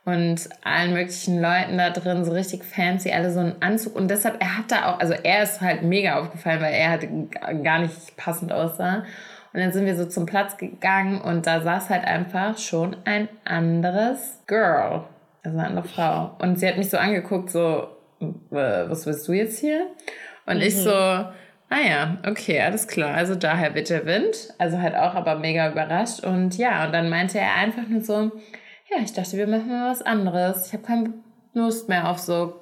[0.06, 3.96] und allen möglichen Leuten da drin, so richtig fancy, alle so einen Anzug.
[3.96, 7.08] Und deshalb, er hat da auch, also er ist halt mega aufgefallen, weil er halt
[7.63, 9.04] gar nicht passend aussah.
[9.52, 13.30] Und dann sind wir so zum Platz gegangen und da saß halt einfach schon ein
[13.46, 15.06] anderes Girl.
[15.44, 16.36] Also eine andere Frau.
[16.39, 17.88] Und sie hat mich so angeguckt, so,
[18.22, 19.88] äh, was willst du jetzt hier?
[20.46, 21.34] Und ich so, ah
[21.70, 23.15] ja, okay, alles klar.
[23.15, 24.54] Also daher wird der Wind.
[24.60, 26.24] Also halt auch aber mega überrascht.
[26.24, 28.32] Und ja, und dann meinte er einfach nur so,
[28.95, 30.67] ja, ich dachte, wir machen mal was anderes.
[30.67, 31.13] Ich habe keine
[31.53, 32.62] Lust mehr auf so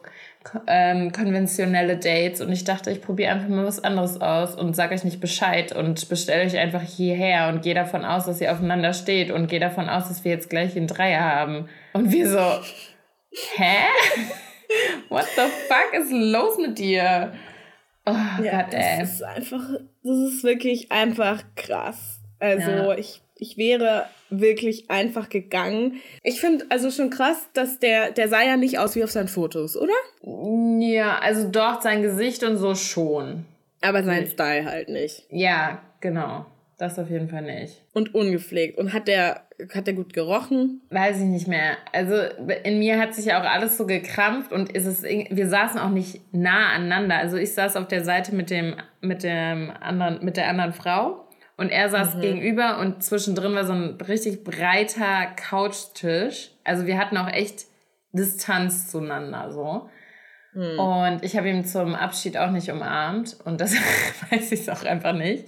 [0.68, 4.94] ähm, konventionelle Dates und ich dachte, ich probiere einfach mal was anderes aus und sage
[4.94, 8.94] euch nicht Bescheid und bestelle euch einfach hierher und gehe davon aus, dass ihr aufeinander
[8.94, 11.70] steht und gehe davon aus, dass wir jetzt gleich einen Dreier haben.
[11.94, 12.40] Und wir so,
[13.56, 13.86] hä?
[15.10, 17.34] What the fuck ist los mit dir?
[18.06, 18.12] Oh
[18.44, 19.00] Ja, Gott, ey.
[19.00, 19.62] das ist einfach,
[20.04, 22.20] das ist wirklich einfach krass.
[22.40, 22.94] Also Ja.
[22.98, 26.02] ich, ich wäre wirklich einfach gegangen.
[26.24, 29.28] Ich finde also schon krass, dass der, der sah ja nicht aus wie auf seinen
[29.28, 29.94] Fotos, oder?
[30.80, 33.46] Ja, also doch, sein Gesicht und so schon.
[33.82, 35.24] Aber sein Style halt nicht.
[35.30, 36.46] Ja, genau.
[36.78, 37.82] Das auf jeden Fall nicht.
[37.94, 38.78] Und ungepflegt.
[38.78, 39.42] Und hat der,
[39.74, 40.82] hat der gut gerochen?
[40.90, 41.76] Weiß ich nicht mehr.
[41.92, 42.16] Also
[42.64, 45.90] in mir hat sich ja auch alles so gekrampft und ist es, wir saßen auch
[45.90, 47.18] nicht nah aneinander.
[47.18, 51.24] Also ich saß auf der Seite mit dem, mit dem anderen, mit der anderen Frau
[51.58, 56.52] und er saß gegenüber und zwischendrin war so ein richtig breiter Couchtisch.
[56.64, 57.66] Also wir hatten auch echt
[58.12, 59.90] Distanz zueinander so.
[60.78, 63.74] Und ich habe ihn zum Abschied auch nicht umarmt und das
[64.32, 65.48] weiß ich auch einfach nicht.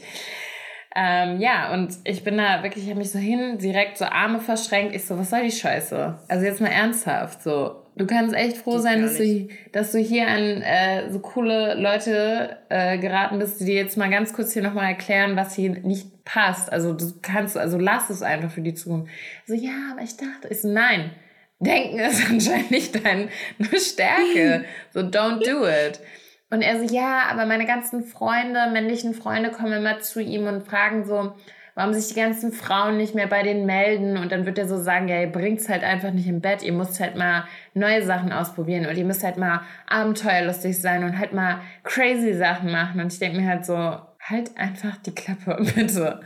[0.95, 4.39] Ähm, ja, und ich bin da wirklich, ich habe mich so hin, direkt so Arme
[4.39, 4.95] verschränkt.
[4.95, 6.19] Ich so, was soll die Scheiße?
[6.27, 7.84] Also jetzt mal ernsthaft, so.
[7.97, 11.75] Du kannst echt froh Geht sein, dass du, dass du hier an äh, so coole
[11.75, 15.71] Leute äh, geraten bist, die dir jetzt mal ganz kurz hier nochmal erklären, was hier
[15.71, 16.71] nicht passt.
[16.71, 19.11] Also du kannst, also lass es einfach für die Zukunft.
[19.45, 21.11] So, ja, aber ich dachte, ich so, nein.
[21.59, 23.29] Denken ist anscheinend nicht deine
[23.77, 24.65] Stärke.
[24.93, 26.01] So, don't do it.
[26.49, 30.65] Und er so, ja, aber meine ganzen Freunde, männlichen Freunde kommen immer zu ihm und
[30.65, 31.33] fragen so,
[31.75, 34.17] warum sich die ganzen Frauen nicht mehr bei denen melden.
[34.17, 36.63] Und dann wird er so sagen, ja, ihr bringt's halt einfach nicht im Bett.
[36.63, 41.19] Ihr müsst halt mal neue Sachen ausprobieren und ihr müsst halt mal abenteuerlustig sein und
[41.19, 43.01] halt mal crazy Sachen machen.
[43.01, 46.21] Und ich denke mir halt so, halt einfach die Klappe, bitte.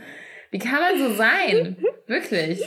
[0.52, 1.76] Wie kann man so sein?
[2.06, 2.62] Wirklich.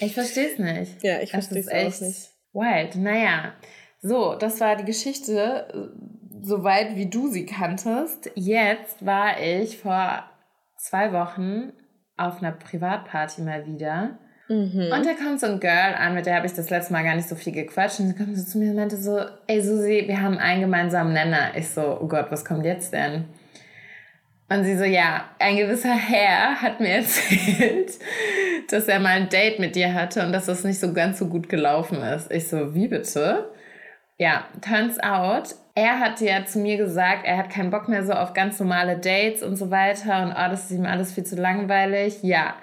[0.00, 1.02] Ich verstehe es nicht.
[1.02, 2.28] Ja, ich verstehe es echt nicht.
[2.52, 2.96] Wild.
[2.96, 3.54] Naja,
[4.00, 8.30] so, das war die Geschichte, äh, soweit wie du sie kanntest.
[8.34, 10.24] Jetzt war ich vor
[10.82, 11.72] zwei Wochen
[12.16, 14.18] auf einer Privatparty mal wieder.
[14.48, 14.90] Mhm.
[14.92, 17.14] Und da kommt so ein Girl an, mit der habe ich das letzte Mal gar
[17.14, 18.00] nicht so viel gequatscht.
[18.00, 21.12] Und sie kommt so zu mir und meinte so, ey Susi, wir haben einen gemeinsamen
[21.12, 21.52] Nenner.
[21.56, 23.26] Ich so, oh Gott, was kommt jetzt denn?
[24.48, 27.92] Und sie so, ja, ein gewisser Herr hat mir erzählt,
[28.68, 31.28] dass er mal ein Date mit dir hatte und dass das nicht so ganz so
[31.28, 32.30] gut gelaufen ist.
[32.30, 33.50] Ich so, wie bitte?
[34.22, 38.12] Ja, turns out, er hat ja zu mir gesagt, er hat keinen Bock mehr so
[38.12, 41.34] auf ganz normale Dates und so weiter und oh, das ist ihm alles viel zu
[41.34, 42.22] langweilig.
[42.22, 42.54] Ja,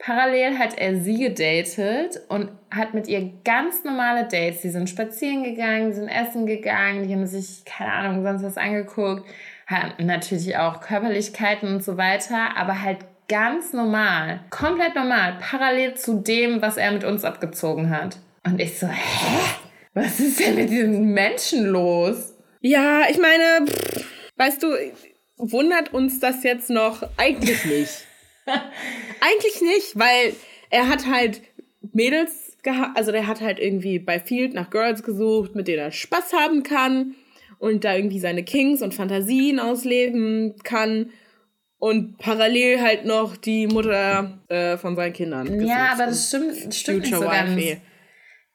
[0.00, 4.62] parallel hat er sie gedatet und hat mit ihr ganz normale Dates.
[4.62, 8.56] Die sind spazieren gegangen, die sind essen gegangen, die haben sich, keine Ahnung, sonst was
[8.56, 9.24] angeguckt,
[9.68, 16.14] haben natürlich auch Körperlichkeiten und so weiter, aber halt ganz normal, komplett normal, parallel zu
[16.14, 18.16] dem, was er mit uns abgezogen hat.
[18.44, 19.67] Und ich so, hä?
[19.94, 22.34] Was ist denn mit diesen Menschen los?
[22.60, 24.04] Ja, ich meine, pff,
[24.36, 24.68] weißt du,
[25.36, 27.02] wundert uns das jetzt noch?
[27.16, 28.06] Eigentlich nicht.
[29.20, 30.34] Eigentlich nicht, weil
[30.70, 31.42] er hat halt
[31.92, 35.92] Mädels gehabt, also der hat halt irgendwie bei Field nach Girls gesucht, mit denen er
[35.92, 37.14] Spaß haben kann
[37.58, 41.10] und da irgendwie seine Kings und Fantasien ausleben kann
[41.78, 45.60] und parallel halt noch die Mutter äh, von seinen Kindern.
[45.60, 47.62] Ja, aber das stimmt, stimmt nicht so Future ganz.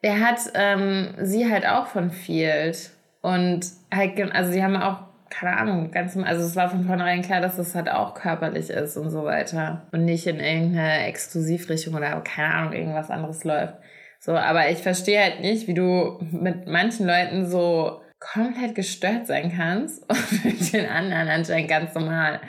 [0.04, 2.92] Er hat ähm, sie halt auch von Field.
[3.22, 4.98] Und halt, also sie haben auch,
[5.30, 8.98] keine Ahnung, ganz, also es war von vornherein klar, dass das halt auch körperlich ist
[8.98, 9.88] und so weiter.
[9.94, 13.76] Und nicht in irgendeine Exklusivrichtung oder keine Ahnung, irgendwas anderes läuft.
[14.20, 19.54] So, aber ich verstehe halt nicht, wie du mit manchen Leuten so komplett gestört sein
[19.56, 22.42] kannst und mit den anderen anscheinend ganz normal.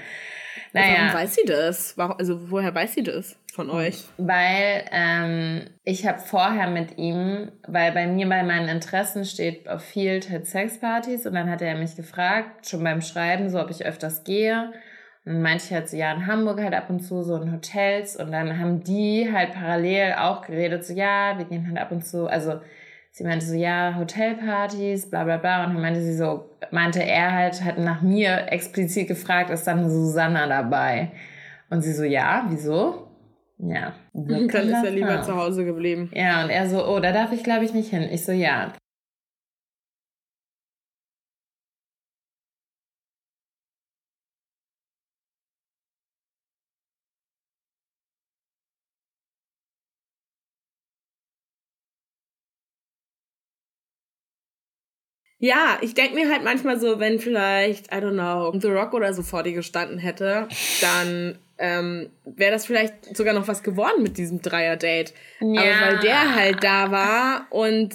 [0.72, 1.96] Warum Naja, weiß sie das?
[1.96, 3.36] Warum, also woher weiß sie das?
[3.54, 4.04] Von euch?
[4.18, 9.82] Weil ähm, ich habe vorher mit ihm, weil bei mir bei meinen Interessen steht auf
[9.82, 13.86] Field halt Sexpartys und dann hat er mich gefragt, schon beim Schreiben, so ob ich
[13.86, 14.72] öfters gehe.
[15.24, 18.30] Und ich halt so, ja, in Hamburg halt ab und zu so in Hotels und
[18.30, 22.26] dann haben die halt parallel auch geredet, so ja, wir gehen halt ab und zu,
[22.26, 22.60] also
[23.10, 25.64] sie meinte so, ja, Hotelpartys, bla bla bla.
[25.64, 29.88] Und dann meinte sie so, meinte er halt, hat nach mir explizit gefragt, ist dann
[29.88, 31.12] Susanna dabei?
[31.70, 33.03] Und sie so, ja, wieso?
[33.66, 33.94] Ja.
[34.12, 36.10] So dann ist er lieber zu Hause geblieben.
[36.14, 38.02] Ja, und er so, oh, da darf ich glaube ich nicht hin.
[38.02, 38.72] Ich so, ja.
[55.38, 59.12] Ja, ich denke mir halt manchmal so, wenn vielleicht, I don't know, The Rock oder
[59.12, 60.48] so vor dir gestanden hätte,
[60.80, 65.12] dann ähm, wäre das vielleicht sogar noch was geworden mit diesem Dreier-Date.
[65.40, 65.60] Ja.
[65.60, 67.94] Aber weil der halt da war und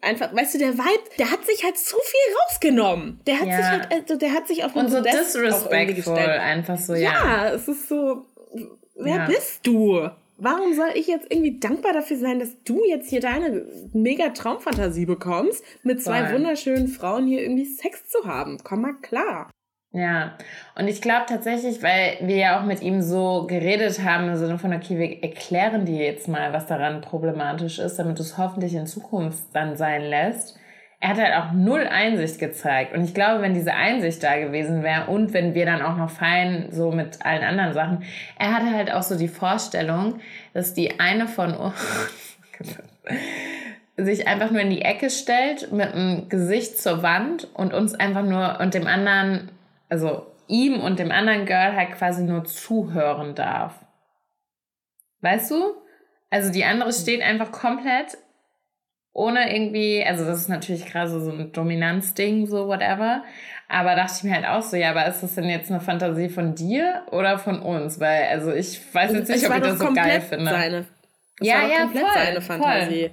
[0.00, 3.20] einfach, weißt du, der Vibe, der hat sich halt zu viel rausgenommen.
[3.26, 3.56] Der hat ja.
[3.56, 7.12] sich halt, also der hat sich auf und so disrespectful einfach so, ja.
[7.12, 8.26] Ja, es ist so,
[8.96, 9.26] wer ja.
[9.26, 10.10] bist du?
[10.40, 15.06] Warum soll ich jetzt irgendwie dankbar dafür sein, dass du jetzt hier deine mega Traumfantasie
[15.06, 16.36] bekommst, mit zwei Voll.
[16.36, 18.58] wunderschönen Frauen hier irgendwie Sex zu haben?
[18.62, 19.50] Komm mal klar.
[19.92, 20.38] Ja,
[20.76, 24.56] und ich glaube tatsächlich, weil wir ja auch mit ihm so geredet haben, im Sinne
[24.56, 28.74] von, okay, wir erklären dir jetzt mal, was daran problematisch ist, damit du es hoffentlich
[28.74, 30.59] in Zukunft dann sein lässt
[31.00, 32.94] er hat halt auch null Einsicht gezeigt.
[32.94, 36.10] Und ich glaube, wenn diese Einsicht da gewesen wäre und wenn wir dann auch noch
[36.10, 38.04] fein so mit allen anderen Sachen,
[38.38, 40.20] er hatte halt auch so die Vorstellung,
[40.52, 42.38] dass die eine von uns
[43.96, 48.22] sich einfach nur in die Ecke stellt mit dem Gesicht zur Wand und uns einfach
[48.22, 49.50] nur und dem anderen,
[49.88, 53.74] also ihm und dem anderen Girl halt quasi nur zuhören darf.
[55.22, 55.74] Weißt du?
[56.28, 58.18] Also die andere steht einfach komplett
[59.12, 63.24] ohne irgendwie, also das ist natürlich gerade so ein Dominanzding, so whatever.
[63.68, 66.28] Aber dachte ich mir halt auch so, ja, aber ist das denn jetzt eine Fantasie
[66.28, 68.00] von dir oder von uns?
[68.00, 70.50] Weil, also ich weiß jetzt nicht, ob ich das so geil finde.
[70.50, 70.86] Seine,
[71.40, 73.10] ja, ja, komplett voll, seine Fantasie.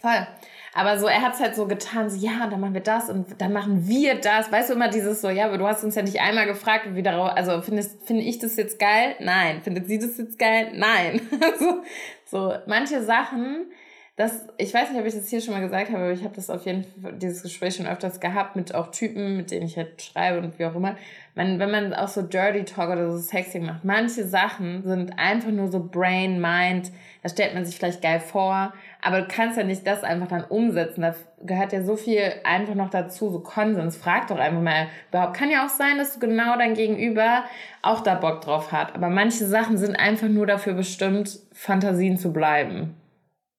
[0.00, 0.10] Voll.
[0.10, 0.26] voll.
[0.74, 3.40] Aber so, er hat es halt so getan, so, ja, dann machen wir das und
[3.40, 4.50] dann machen wir das.
[4.50, 7.02] Weißt du immer dieses so, ja, aber du hast uns ja nicht einmal gefragt, wie
[7.02, 9.16] darauf, also findest, finde ich das jetzt geil?
[9.20, 9.60] Nein.
[9.62, 10.72] Findet sie das jetzt geil?
[10.74, 11.20] Nein.
[11.42, 11.82] also,
[12.24, 13.66] so, manche Sachen,
[14.16, 16.34] das, ich weiß nicht, ob ich das hier schon mal gesagt habe, aber ich habe
[16.34, 19.78] das auf jeden Fall, dieses Gespräch schon öfters gehabt mit auch Typen, mit denen ich
[19.78, 20.96] halt schreibe und wie auch immer.
[21.34, 25.50] Man, wenn man auch so Dirty Talk oder so Sexing macht, manche Sachen sind einfach
[25.50, 29.64] nur so Brain, Mind, da stellt man sich vielleicht geil vor, aber du kannst ja
[29.64, 31.00] nicht das einfach dann umsetzen.
[31.00, 33.96] Da gehört ja so viel einfach noch dazu, so Konsens.
[33.96, 35.38] Frag doch einfach mal überhaupt.
[35.38, 37.44] Kann ja auch sein, dass du genau dein Gegenüber
[37.80, 38.94] auch da Bock drauf hat.
[38.94, 42.94] Aber manche Sachen sind einfach nur dafür bestimmt, Fantasien zu bleiben.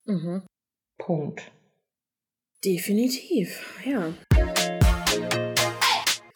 [0.06, 0.44] Mhm.
[0.98, 1.52] Punkt.
[2.64, 4.14] Definitiv, ja.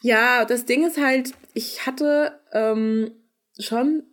[0.01, 3.11] Ja, das Ding ist halt, ich hatte ähm,
[3.59, 4.03] schon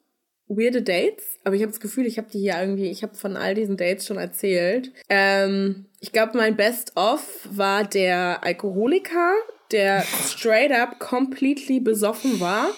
[0.46, 3.36] weirde Dates, aber ich habe das Gefühl, ich habe die hier irgendwie, ich habe von
[3.36, 4.92] all diesen Dates schon erzählt.
[5.08, 9.34] Ähm, ich glaube, mein Best-of war der Alkoholiker,
[9.72, 12.68] der straight up completely besoffen war.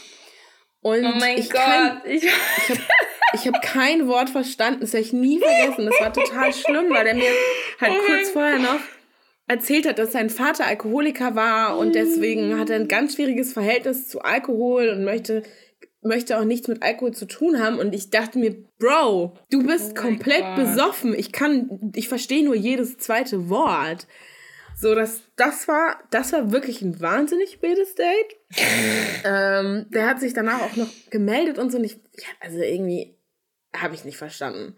[0.80, 1.60] Und oh mein ich Gott.
[1.60, 2.30] Kein, ich ich
[2.70, 2.80] habe
[3.32, 4.80] ich habe kein Wort verstanden.
[4.80, 5.86] Das werde ich nie vergessen.
[5.86, 7.30] Das war total schlimm, weil der mir
[7.80, 8.80] halt oh kurz vorher noch
[9.48, 14.08] erzählt hat, dass sein Vater Alkoholiker war und deswegen hat er ein ganz schwieriges Verhältnis
[14.08, 15.44] zu Alkohol und möchte
[16.02, 19.92] möchte auch nichts mit Alkohol zu tun haben und ich dachte mir, Bro, du bist
[19.96, 20.56] oh komplett God.
[20.56, 21.14] besoffen.
[21.14, 24.06] Ich kann, ich verstehe nur jedes zweite Wort.
[24.78, 28.36] So, das, das war, das war wirklich ein wahnsinnig wildes Date.
[29.24, 31.78] ähm, der hat sich danach auch noch gemeldet und so.
[31.78, 33.15] Und ich, ja, also irgendwie,
[33.82, 34.76] habe ich nicht verstanden.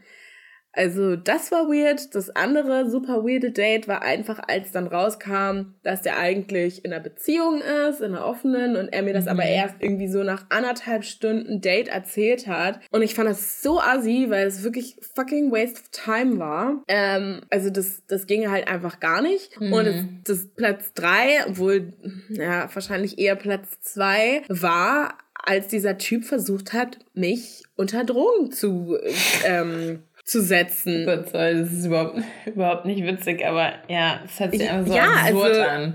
[0.73, 2.15] Also das war weird.
[2.15, 7.03] Das andere super weirde Date war einfach, als dann rauskam, dass der eigentlich in einer
[7.03, 9.31] Beziehung ist, in einer offenen und er mir das mhm.
[9.31, 12.81] aber erst irgendwie so nach anderthalb Stunden Date erzählt hat.
[12.91, 16.85] Und ich fand das so assi, weil es wirklich fucking waste of time war.
[16.87, 19.61] Ähm, also das, das ging halt einfach gar nicht.
[19.61, 19.73] Mhm.
[19.73, 21.95] Und das, das Platz drei, obwohl
[22.29, 28.99] ja wahrscheinlich eher Platz zwei war, als dieser Typ versucht hat, mich unter Drogen zu,
[29.45, 31.07] ähm, zu setzen.
[31.33, 35.45] Das ist überhaupt, überhaupt nicht witzig, aber ja, es hat sich einfach so ja, absurd
[35.45, 35.95] also, an.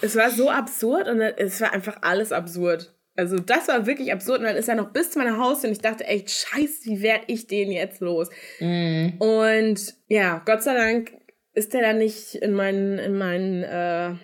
[0.00, 2.94] Es war so absurd und es war einfach alles absurd.
[3.16, 5.72] Also das war wirklich absurd und dann ist er noch bis zu meiner Haustür und
[5.76, 8.28] ich dachte echt, scheiße, wie werde ich den jetzt los?
[8.58, 9.10] Mm.
[9.18, 11.12] Und ja, Gott sei Dank
[11.52, 14.14] ist der dann nicht in meinen, in meinen äh,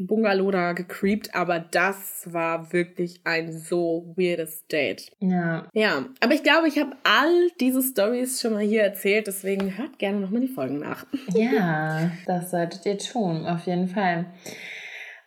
[0.00, 5.10] Bungalow da gecreept, aber das war wirklich ein so weirdes Date.
[5.20, 5.66] Ja.
[5.72, 9.98] Ja, aber ich glaube, ich habe all diese Stories schon mal hier erzählt, deswegen hört
[9.98, 11.04] gerne nochmal die Folgen nach.
[11.34, 14.26] Ja, das solltet ihr tun, auf jeden Fall.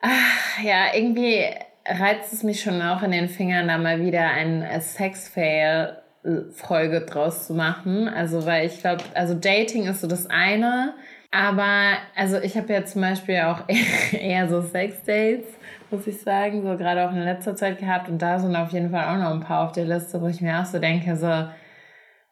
[0.02, 1.46] Ach, ja, irgendwie
[1.88, 7.54] reizt es mich schon auch in den Fingern, da mal wieder ein Sex-Fail-Folge draus zu
[7.54, 8.08] machen.
[8.08, 10.94] Also, weil ich glaube, also Dating ist so das eine,
[11.32, 13.64] aber also ich habe ja zum Beispiel auch
[14.12, 15.46] eher so Sex-Dates,
[15.90, 18.92] muss ich sagen, so gerade auch in letzter Zeit gehabt und da sind auf jeden
[18.92, 21.48] Fall auch noch ein paar auf der Liste, wo ich mir auch so denke, so,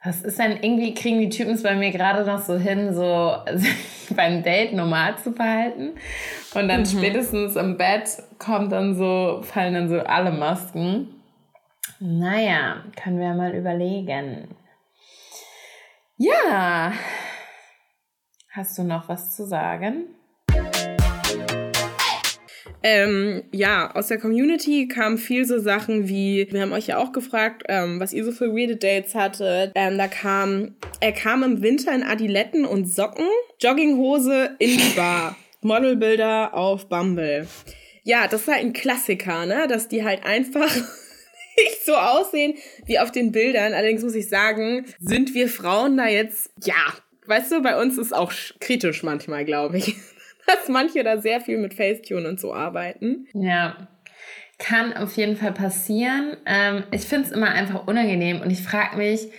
[0.03, 3.35] was ist denn, irgendwie kriegen die Typen es bei mir gerade noch so hin, so
[4.15, 5.91] beim Date normal zu verhalten.
[6.53, 6.85] Und dann mhm.
[6.85, 11.15] spätestens im Bett kommt dann so, fallen dann so alle Masken.
[11.99, 14.55] Naja, können wir mal überlegen.
[16.17, 16.93] Ja.
[18.51, 20.15] Hast du noch was zu sagen?
[22.81, 27.11] Ähm, ja, aus der Community kamen viel so Sachen wie, wir haben euch ja auch
[27.11, 29.73] gefragt, ähm, was ihr so für weirde Dates hattet.
[29.75, 33.27] Ähm, da kam, er kam im Winter in Adiletten und Socken,
[33.59, 37.47] Jogginghose in die Bar, Modelbilder auf Bumble.
[38.03, 42.55] Ja, das war ein Klassiker, ne, dass die halt einfach nicht so aussehen
[42.87, 43.73] wie auf den Bildern.
[43.73, 46.95] Allerdings muss ich sagen, sind wir Frauen da jetzt, ja,
[47.29, 49.95] weißt du, bei uns ist auch kritisch manchmal, glaube ich
[50.49, 53.27] dass manche da sehr viel mit Facetune und so arbeiten.
[53.33, 53.87] Ja.
[54.57, 56.35] Kann auf jeden Fall passieren.
[56.45, 59.29] Ähm, ich finde es immer einfach unangenehm und ich frage mich,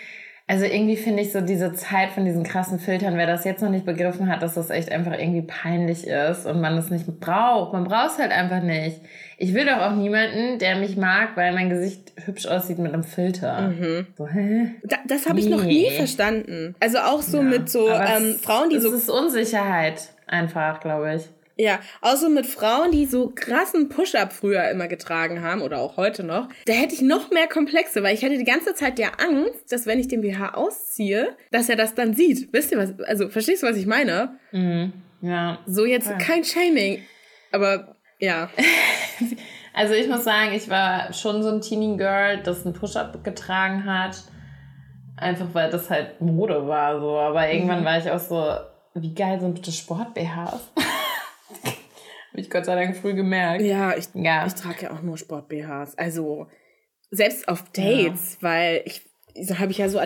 [0.46, 3.70] also irgendwie finde ich so diese Zeit von diesen krassen Filtern, wer das jetzt noch
[3.70, 7.72] nicht begriffen hat, dass das echt einfach irgendwie peinlich ist und man es nicht braucht.
[7.72, 9.00] Man braucht es halt einfach nicht.
[9.42, 13.04] Ich will doch auch niemanden, der mich mag, weil mein Gesicht hübsch aussieht mit einem
[13.04, 13.68] Filter.
[13.68, 14.06] Mhm.
[14.18, 14.74] So, hä?
[14.84, 15.50] Da, das habe ich nee.
[15.50, 16.74] noch nie verstanden.
[16.78, 18.90] Also auch so ja, mit so ähm, Frauen, die es so.
[18.90, 21.22] Das ist Unsicherheit einfach, glaube ich.
[21.56, 26.22] Ja, außer mit Frauen, die so krassen Push-Up früher immer getragen haben oder auch heute
[26.22, 29.72] noch, da hätte ich noch mehr Komplexe, weil ich hatte die ganze Zeit ja Angst,
[29.72, 32.52] dass wenn ich den BH ausziehe, dass er das dann sieht.
[32.52, 33.00] Wisst ihr was?
[33.00, 34.38] Also, verstehst du, was ich meine?
[34.52, 34.92] Mhm.
[35.22, 35.60] Ja.
[35.66, 36.18] So jetzt ja.
[36.18, 36.98] kein Shaming,
[37.52, 38.50] aber ja.
[39.74, 43.84] also ich muss sagen, ich war schon so ein Teenie Girl, das einen Push-Up getragen
[43.84, 44.22] hat.
[45.16, 47.18] Einfach weil das halt Mode war, so.
[47.18, 47.84] Aber irgendwann mhm.
[47.84, 48.54] war ich auch so,
[48.94, 50.72] wie geil sind bitte Sport-BHs?
[52.30, 53.62] Habe ich Gott sei Dank früh gemerkt.
[53.62, 54.46] Ja, ich, ja.
[54.46, 55.98] ich trage ja auch nur Sport-BHs.
[55.98, 56.46] Also
[57.10, 58.48] selbst auf Dates, ja.
[58.48, 59.02] weil ich,
[59.42, 59.98] so habe ich ja so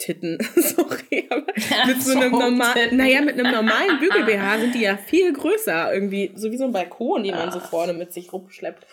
[0.00, 0.38] Atomtitten.
[0.56, 5.32] Sorry, aber mit so einem normalen, naja, mit einem normalen Bügel-BH sind die ja viel
[5.32, 5.92] größer.
[5.92, 8.86] Irgendwie, so wie so ein Balkon, den man so vorne mit sich rumschleppt.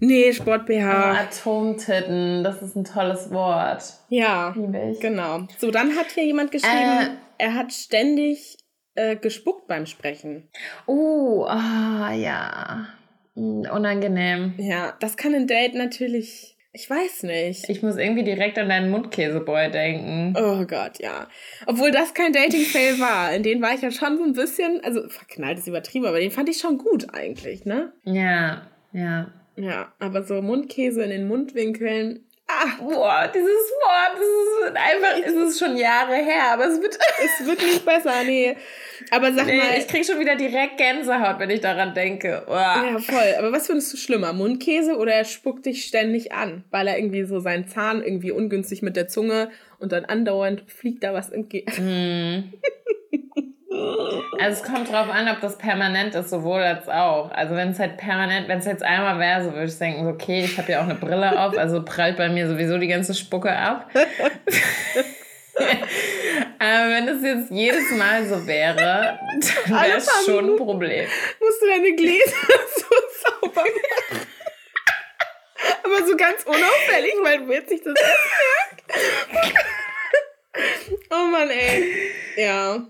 [0.00, 1.12] Nee, Sport-BH.
[1.12, 3.82] Oh, Atomtitten, das ist ein tolles Wort.
[4.08, 4.54] Ja,
[5.00, 5.48] genau.
[5.58, 8.58] So, dann hat hier jemand geschrieben, äh, er hat ständig
[8.94, 10.48] äh, gespuckt beim Sprechen.
[10.86, 12.86] Oh, ah, ja.
[13.34, 14.54] Hm, unangenehm.
[14.58, 16.57] Ja, das kann ein Date natürlich.
[16.78, 17.68] Ich weiß nicht.
[17.68, 20.32] Ich muss irgendwie direkt an deinen Mundkäseboy denken.
[20.38, 21.26] Oh Gott, ja.
[21.66, 23.34] Obwohl das kein Dating-Fail war.
[23.34, 26.30] In den war ich ja schon so ein bisschen, also verknallt ist übertrieben, aber den
[26.30, 27.92] fand ich schon gut eigentlich, ne?
[28.04, 28.62] Ja,
[28.92, 29.32] ja.
[29.56, 35.50] Ja, aber so Mundkäse in den Mundwinkeln, Ach, boah, dieses Wort, das ist einfach, es
[35.50, 38.56] ist schon Jahre her, aber es wird, es wird nicht besser, nee.
[39.10, 39.76] Aber sag nee, mal.
[39.78, 42.44] Ich krieg schon wieder direkt Gänsehaut, wenn ich daran denke.
[42.46, 42.82] Boah.
[42.90, 43.34] Ja, voll.
[43.38, 44.32] Aber was findest du schlimmer?
[44.32, 48.80] Mundkäse oder er spuckt dich ständig an, weil er irgendwie so seinen Zahn irgendwie ungünstig
[48.80, 51.70] mit der Zunge und dann andauernd fliegt da was entgegen.
[51.76, 52.52] Mm.
[54.40, 57.30] Also es kommt drauf an, ob das permanent ist, sowohl als auch.
[57.30, 60.44] Also wenn es halt permanent, wenn es jetzt einmal wäre, so würde ich denken, okay,
[60.44, 63.50] ich habe ja auch eine Brille auf, also prallt bei mir sowieso die ganze Spucke
[63.50, 63.90] ab.
[66.60, 69.18] Aber wenn das jetzt jedes Mal so wäre,
[69.68, 71.08] dann wäre es schon ein Problem.
[71.40, 72.36] Musst du deine Gläser
[72.76, 72.86] so
[73.40, 74.26] sauber machen.
[75.82, 79.50] Aber so ganz unauffällig, weil du jetzt nicht das Essen
[81.10, 82.12] Oh Mann, ey.
[82.36, 82.86] Ja.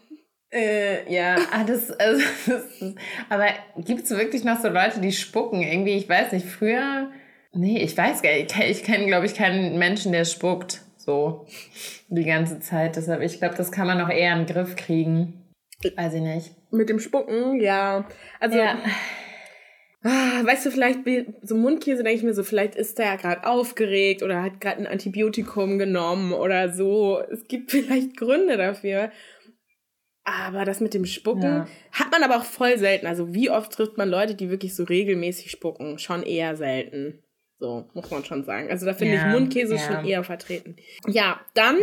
[0.51, 2.97] Äh, ja, ah, das, also, das ist,
[3.29, 5.63] aber gibt es wirklich noch so Leute, die spucken?
[5.63, 7.11] Irgendwie, ich weiß nicht, früher,
[7.53, 11.47] nee, ich weiß gar nicht, ich, kenne, glaube ich, keinen Menschen, der spuckt, so,
[12.09, 12.97] die ganze Zeit.
[12.97, 15.45] Deshalb, ich glaube, das kann man noch eher den Griff kriegen.
[15.97, 16.55] Weiß ich nicht.
[16.71, 18.07] Mit dem Spucken, ja.
[18.41, 18.79] Also, ja.
[20.05, 21.01] Ah, weißt du, vielleicht
[21.43, 24.79] so Mundkäse denke ich mir so, vielleicht ist der ja gerade aufgeregt oder hat gerade
[24.79, 27.21] ein Antibiotikum genommen oder so.
[27.31, 29.11] Es gibt vielleicht Gründe dafür.
[30.29, 31.69] Aber das mit dem Spucken ja.
[31.93, 33.07] hat man aber auch voll selten.
[33.07, 35.99] Also wie oft trifft man Leute, die wirklich so regelmäßig spucken?
[35.99, 37.23] Schon eher selten.
[37.59, 38.71] So, muss man schon sagen.
[38.71, 39.81] Also da finde ja, ich Mundkäse ja.
[39.81, 40.77] schon eher vertreten.
[41.07, 41.79] Ja, dann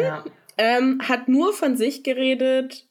[0.57, 2.87] ähm, hat nur von sich geredet,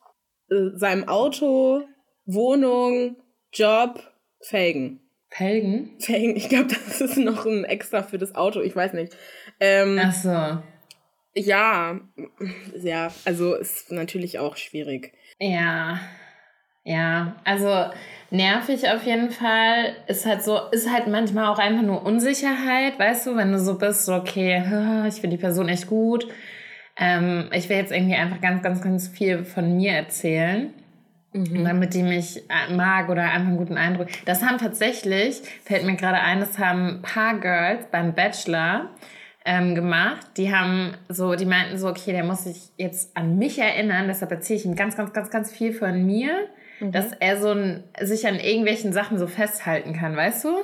[0.51, 1.83] äh, seinem Auto,
[2.27, 3.17] Wohnung,
[3.53, 4.03] Job,
[4.41, 5.01] Felgen.
[5.29, 5.91] Felgen?
[5.99, 9.17] Felgen, ich glaube, das ist noch ein extra für das Auto, ich weiß nicht.
[9.61, 10.63] Ähm, Ach so.
[11.37, 12.01] Ja,
[12.81, 15.13] ja, also ist natürlich auch schwierig.
[15.39, 15.99] Ja,
[16.85, 17.91] ja, also
[18.31, 19.97] nervig auf jeden Fall.
[20.07, 23.79] Ist halt so, ist halt manchmal auch einfach nur Unsicherheit, weißt du, wenn du so
[23.79, 24.59] bist, so, okay,
[25.09, 26.27] ich finde die Person echt gut.
[26.97, 30.73] Ähm, ich will jetzt irgendwie einfach ganz, ganz, ganz viel von mir erzählen.
[31.33, 31.65] Mhm.
[31.65, 34.07] Damit die mich äh, mag oder einfach einen guten Eindruck.
[34.25, 38.91] Das haben tatsächlich, fällt mir gerade ein, das haben ein paar Girls beim Bachelor
[39.45, 40.27] ähm, gemacht.
[40.37, 44.31] Die haben so, die meinten so, okay, der muss sich jetzt an mich erinnern, deshalb
[44.31, 46.49] erzähle ich ihm ganz, ganz, ganz, ganz viel von mir,
[46.81, 46.93] mhm.
[46.93, 50.57] dass er so ein, sich an irgendwelchen Sachen so festhalten kann, weißt du?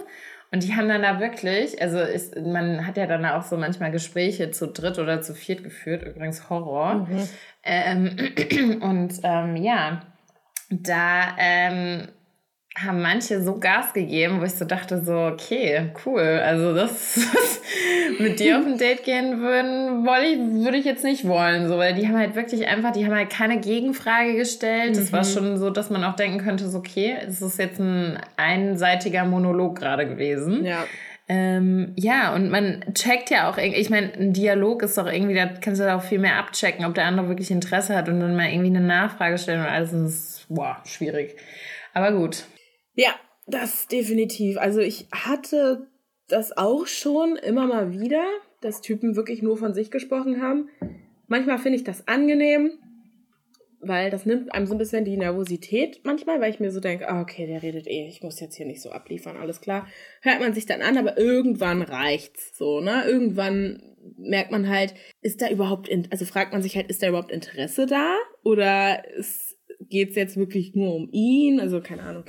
[0.53, 3.93] Und die haben dann da wirklich, also ist, man hat ja dann auch so manchmal
[3.93, 7.07] Gespräche zu dritt oder zu viert geführt, übrigens Horror.
[7.09, 7.29] Mhm.
[7.63, 10.01] Ähm, und ähm, ja,
[10.71, 12.09] da ähm,
[12.85, 16.21] haben manche so Gas gegeben, wo ich so dachte, so, okay, cool.
[16.21, 17.19] Also das
[18.19, 21.69] mit dir auf ein Date gehen würden, wollte ich, würde ich jetzt nicht wollen.
[21.69, 24.97] So, weil die haben halt wirklich einfach, die haben halt keine Gegenfrage gestellt.
[24.97, 25.17] Das mhm.
[25.17, 29.25] war schon so, dass man auch denken könnte, so, okay, es ist jetzt ein einseitiger
[29.25, 30.65] Monolog gerade gewesen.
[30.65, 30.85] Ja.
[31.29, 35.47] Ähm, ja, und man checkt ja auch, ich meine, ein Dialog ist doch irgendwie, da
[35.47, 38.49] kannst du auch viel mehr abchecken, ob der andere wirklich Interesse hat und dann mal
[38.49, 39.93] irgendwie eine Nachfrage stellen und alles.
[39.93, 41.37] Das ist, boah, schwierig.
[41.95, 42.45] Aber gut.
[43.01, 43.15] Ja,
[43.47, 44.59] das definitiv.
[44.59, 45.87] Also ich hatte
[46.29, 48.23] das auch schon immer mal wieder,
[48.61, 50.69] dass Typen wirklich nur von sich gesprochen haben.
[51.27, 52.73] Manchmal finde ich das angenehm,
[53.81, 57.09] weil das nimmt einem so ein bisschen die Nervosität manchmal, weil ich mir so denke,
[57.09, 59.87] ah, okay, der redet eh, ich muss jetzt hier nicht so abliefern, alles klar.
[60.21, 63.05] Hört man sich dann an, aber irgendwann reicht's so, ne?
[63.07, 63.83] Irgendwann
[64.19, 64.93] merkt man halt,
[65.23, 68.15] ist da überhaupt, in, also fragt man sich halt, ist da überhaupt Interesse da?
[68.45, 69.50] Oder ist,
[69.91, 71.61] geht's jetzt wirklich nur um ihn?
[71.61, 72.25] Also keine Ahnung.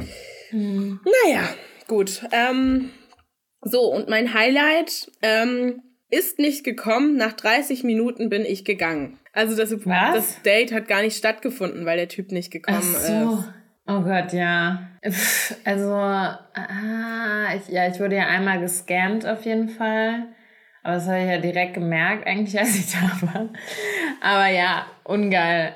[0.51, 0.99] Mhm.
[1.25, 1.47] Naja,
[1.87, 2.23] gut.
[2.31, 2.89] Ähm,
[3.61, 7.15] so, und mein Highlight ähm, ist nicht gekommen.
[7.15, 9.19] Nach 30 Minuten bin ich gegangen.
[9.33, 13.39] Also das, das Date hat gar nicht stattgefunden, weil der Typ nicht gekommen Ach so.
[13.39, 13.53] ist.
[13.87, 14.89] Oh Gott, ja.
[15.63, 20.27] Also, ah, ich, ja, ich wurde ja einmal gescammt auf jeden Fall.
[20.83, 23.49] Aber das habe ich ja direkt gemerkt, eigentlich, als ich da war.
[24.21, 25.73] Aber ja, ungeil.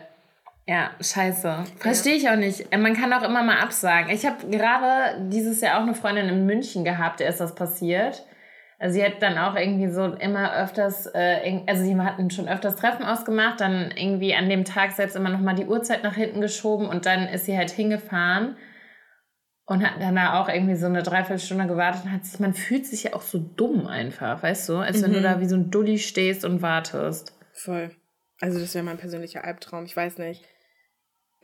[0.67, 1.63] Ja, scheiße.
[1.77, 2.71] Verstehe ich auch nicht.
[2.71, 4.11] Äh, man kann auch immer mal absagen.
[4.11, 8.25] Ich habe gerade dieses Jahr auch eine Freundin in München gehabt, der ist das passiert.
[8.77, 12.75] Also sie hat dann auch irgendwie so immer öfters, äh, also sie hatten schon öfters
[12.75, 16.87] Treffen ausgemacht, dann irgendwie an dem Tag selbst immer nochmal die Uhrzeit nach hinten geschoben
[16.87, 18.57] und dann ist sie halt hingefahren
[19.65, 22.85] und hat dann da auch irgendwie so eine Dreiviertelstunde gewartet und hat sich, man fühlt
[22.85, 24.77] sich ja auch so dumm einfach, weißt du?
[24.77, 25.03] Als mhm.
[25.03, 25.23] wenn du mhm.
[25.23, 27.37] da wie so ein Dulli stehst und wartest.
[27.53, 27.91] Voll.
[28.41, 30.43] Also das wäre mein persönlicher Albtraum, ich weiß nicht.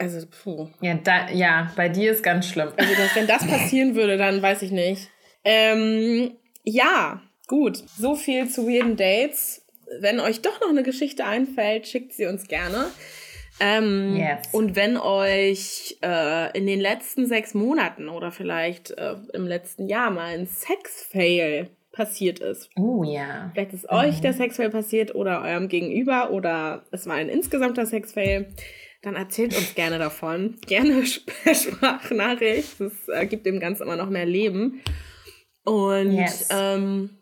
[0.01, 0.67] Also, puh.
[0.81, 2.69] Ja, da, ja, bei dir ist ganz schlimm.
[2.75, 5.09] Also, dass, wenn das passieren würde, dann weiß ich nicht.
[5.43, 6.31] Ähm,
[6.63, 7.77] ja, gut.
[7.97, 9.65] So viel zu weirden Dates.
[9.99, 12.87] Wenn euch doch noch eine Geschichte einfällt, schickt sie uns gerne.
[13.59, 14.47] Ähm, yes.
[14.53, 20.09] Und wenn euch äh, in den letzten sechs Monaten oder vielleicht äh, im letzten Jahr
[20.09, 22.69] mal ein Sex-Fail passiert ist.
[22.75, 23.51] Oh ja.
[23.53, 23.97] Vielleicht ist mhm.
[23.97, 28.47] euch der Sex-Fail passiert oder eurem Gegenüber oder es war ein insgesamter Sex-Fail
[29.01, 30.57] dann erzählt uns gerne davon.
[30.67, 32.79] Gerne Sprachnachricht.
[32.79, 34.81] Das äh, gibt dem Ganzen immer noch mehr Leben.
[35.63, 36.49] Und yes.
[36.51, 37.21] ähm,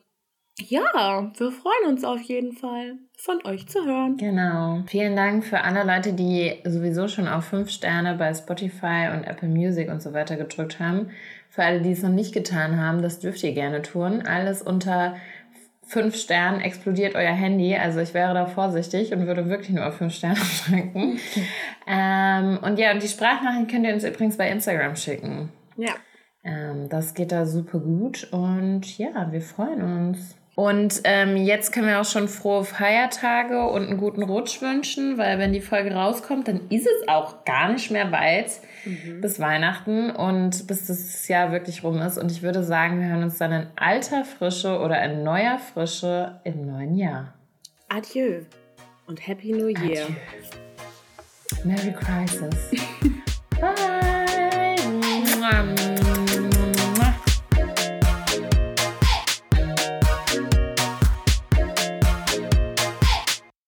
[0.67, 4.17] ja, wir freuen uns auf jeden Fall, von euch zu hören.
[4.17, 4.83] Genau.
[4.87, 9.47] Vielen Dank für alle Leute, die sowieso schon auf 5 Sterne bei Spotify und Apple
[9.47, 11.11] Music und so weiter gedrückt haben.
[11.49, 14.21] Für alle, die es noch nicht getan haben, das dürft ihr gerne tun.
[14.25, 15.15] Alles unter
[15.89, 17.75] fünf Sternen explodiert euer Handy.
[17.75, 21.19] Also ich wäre da vorsichtig und würde wirklich nur auf fünf Sterne drücken.
[21.87, 25.49] ähm, und ja, und die Sprachnachrichten könnt ihr uns übrigens bei Instagram schicken.
[25.77, 25.93] Ja.
[26.43, 30.38] Ähm, das geht da super gut und ja, wir freuen uns.
[30.59, 35.39] Und ähm, jetzt können wir auch schon frohe Feiertage und einen guten Rutsch wünschen, weil
[35.39, 38.51] wenn die Folge rauskommt, dann ist es auch gar nicht mehr weit
[38.83, 39.21] mhm.
[39.21, 42.17] bis Weihnachten und bis das Jahr wirklich rum ist.
[42.17, 46.41] Und ich würde sagen, wir hören uns dann in alter Frische oder in neuer Frische
[46.43, 47.35] im neuen Jahr.
[47.87, 48.41] Adieu
[49.07, 50.07] und Happy New Year.
[50.07, 50.13] Adieu.
[51.63, 52.71] Merry Crisis.
[53.61, 54.09] Bye.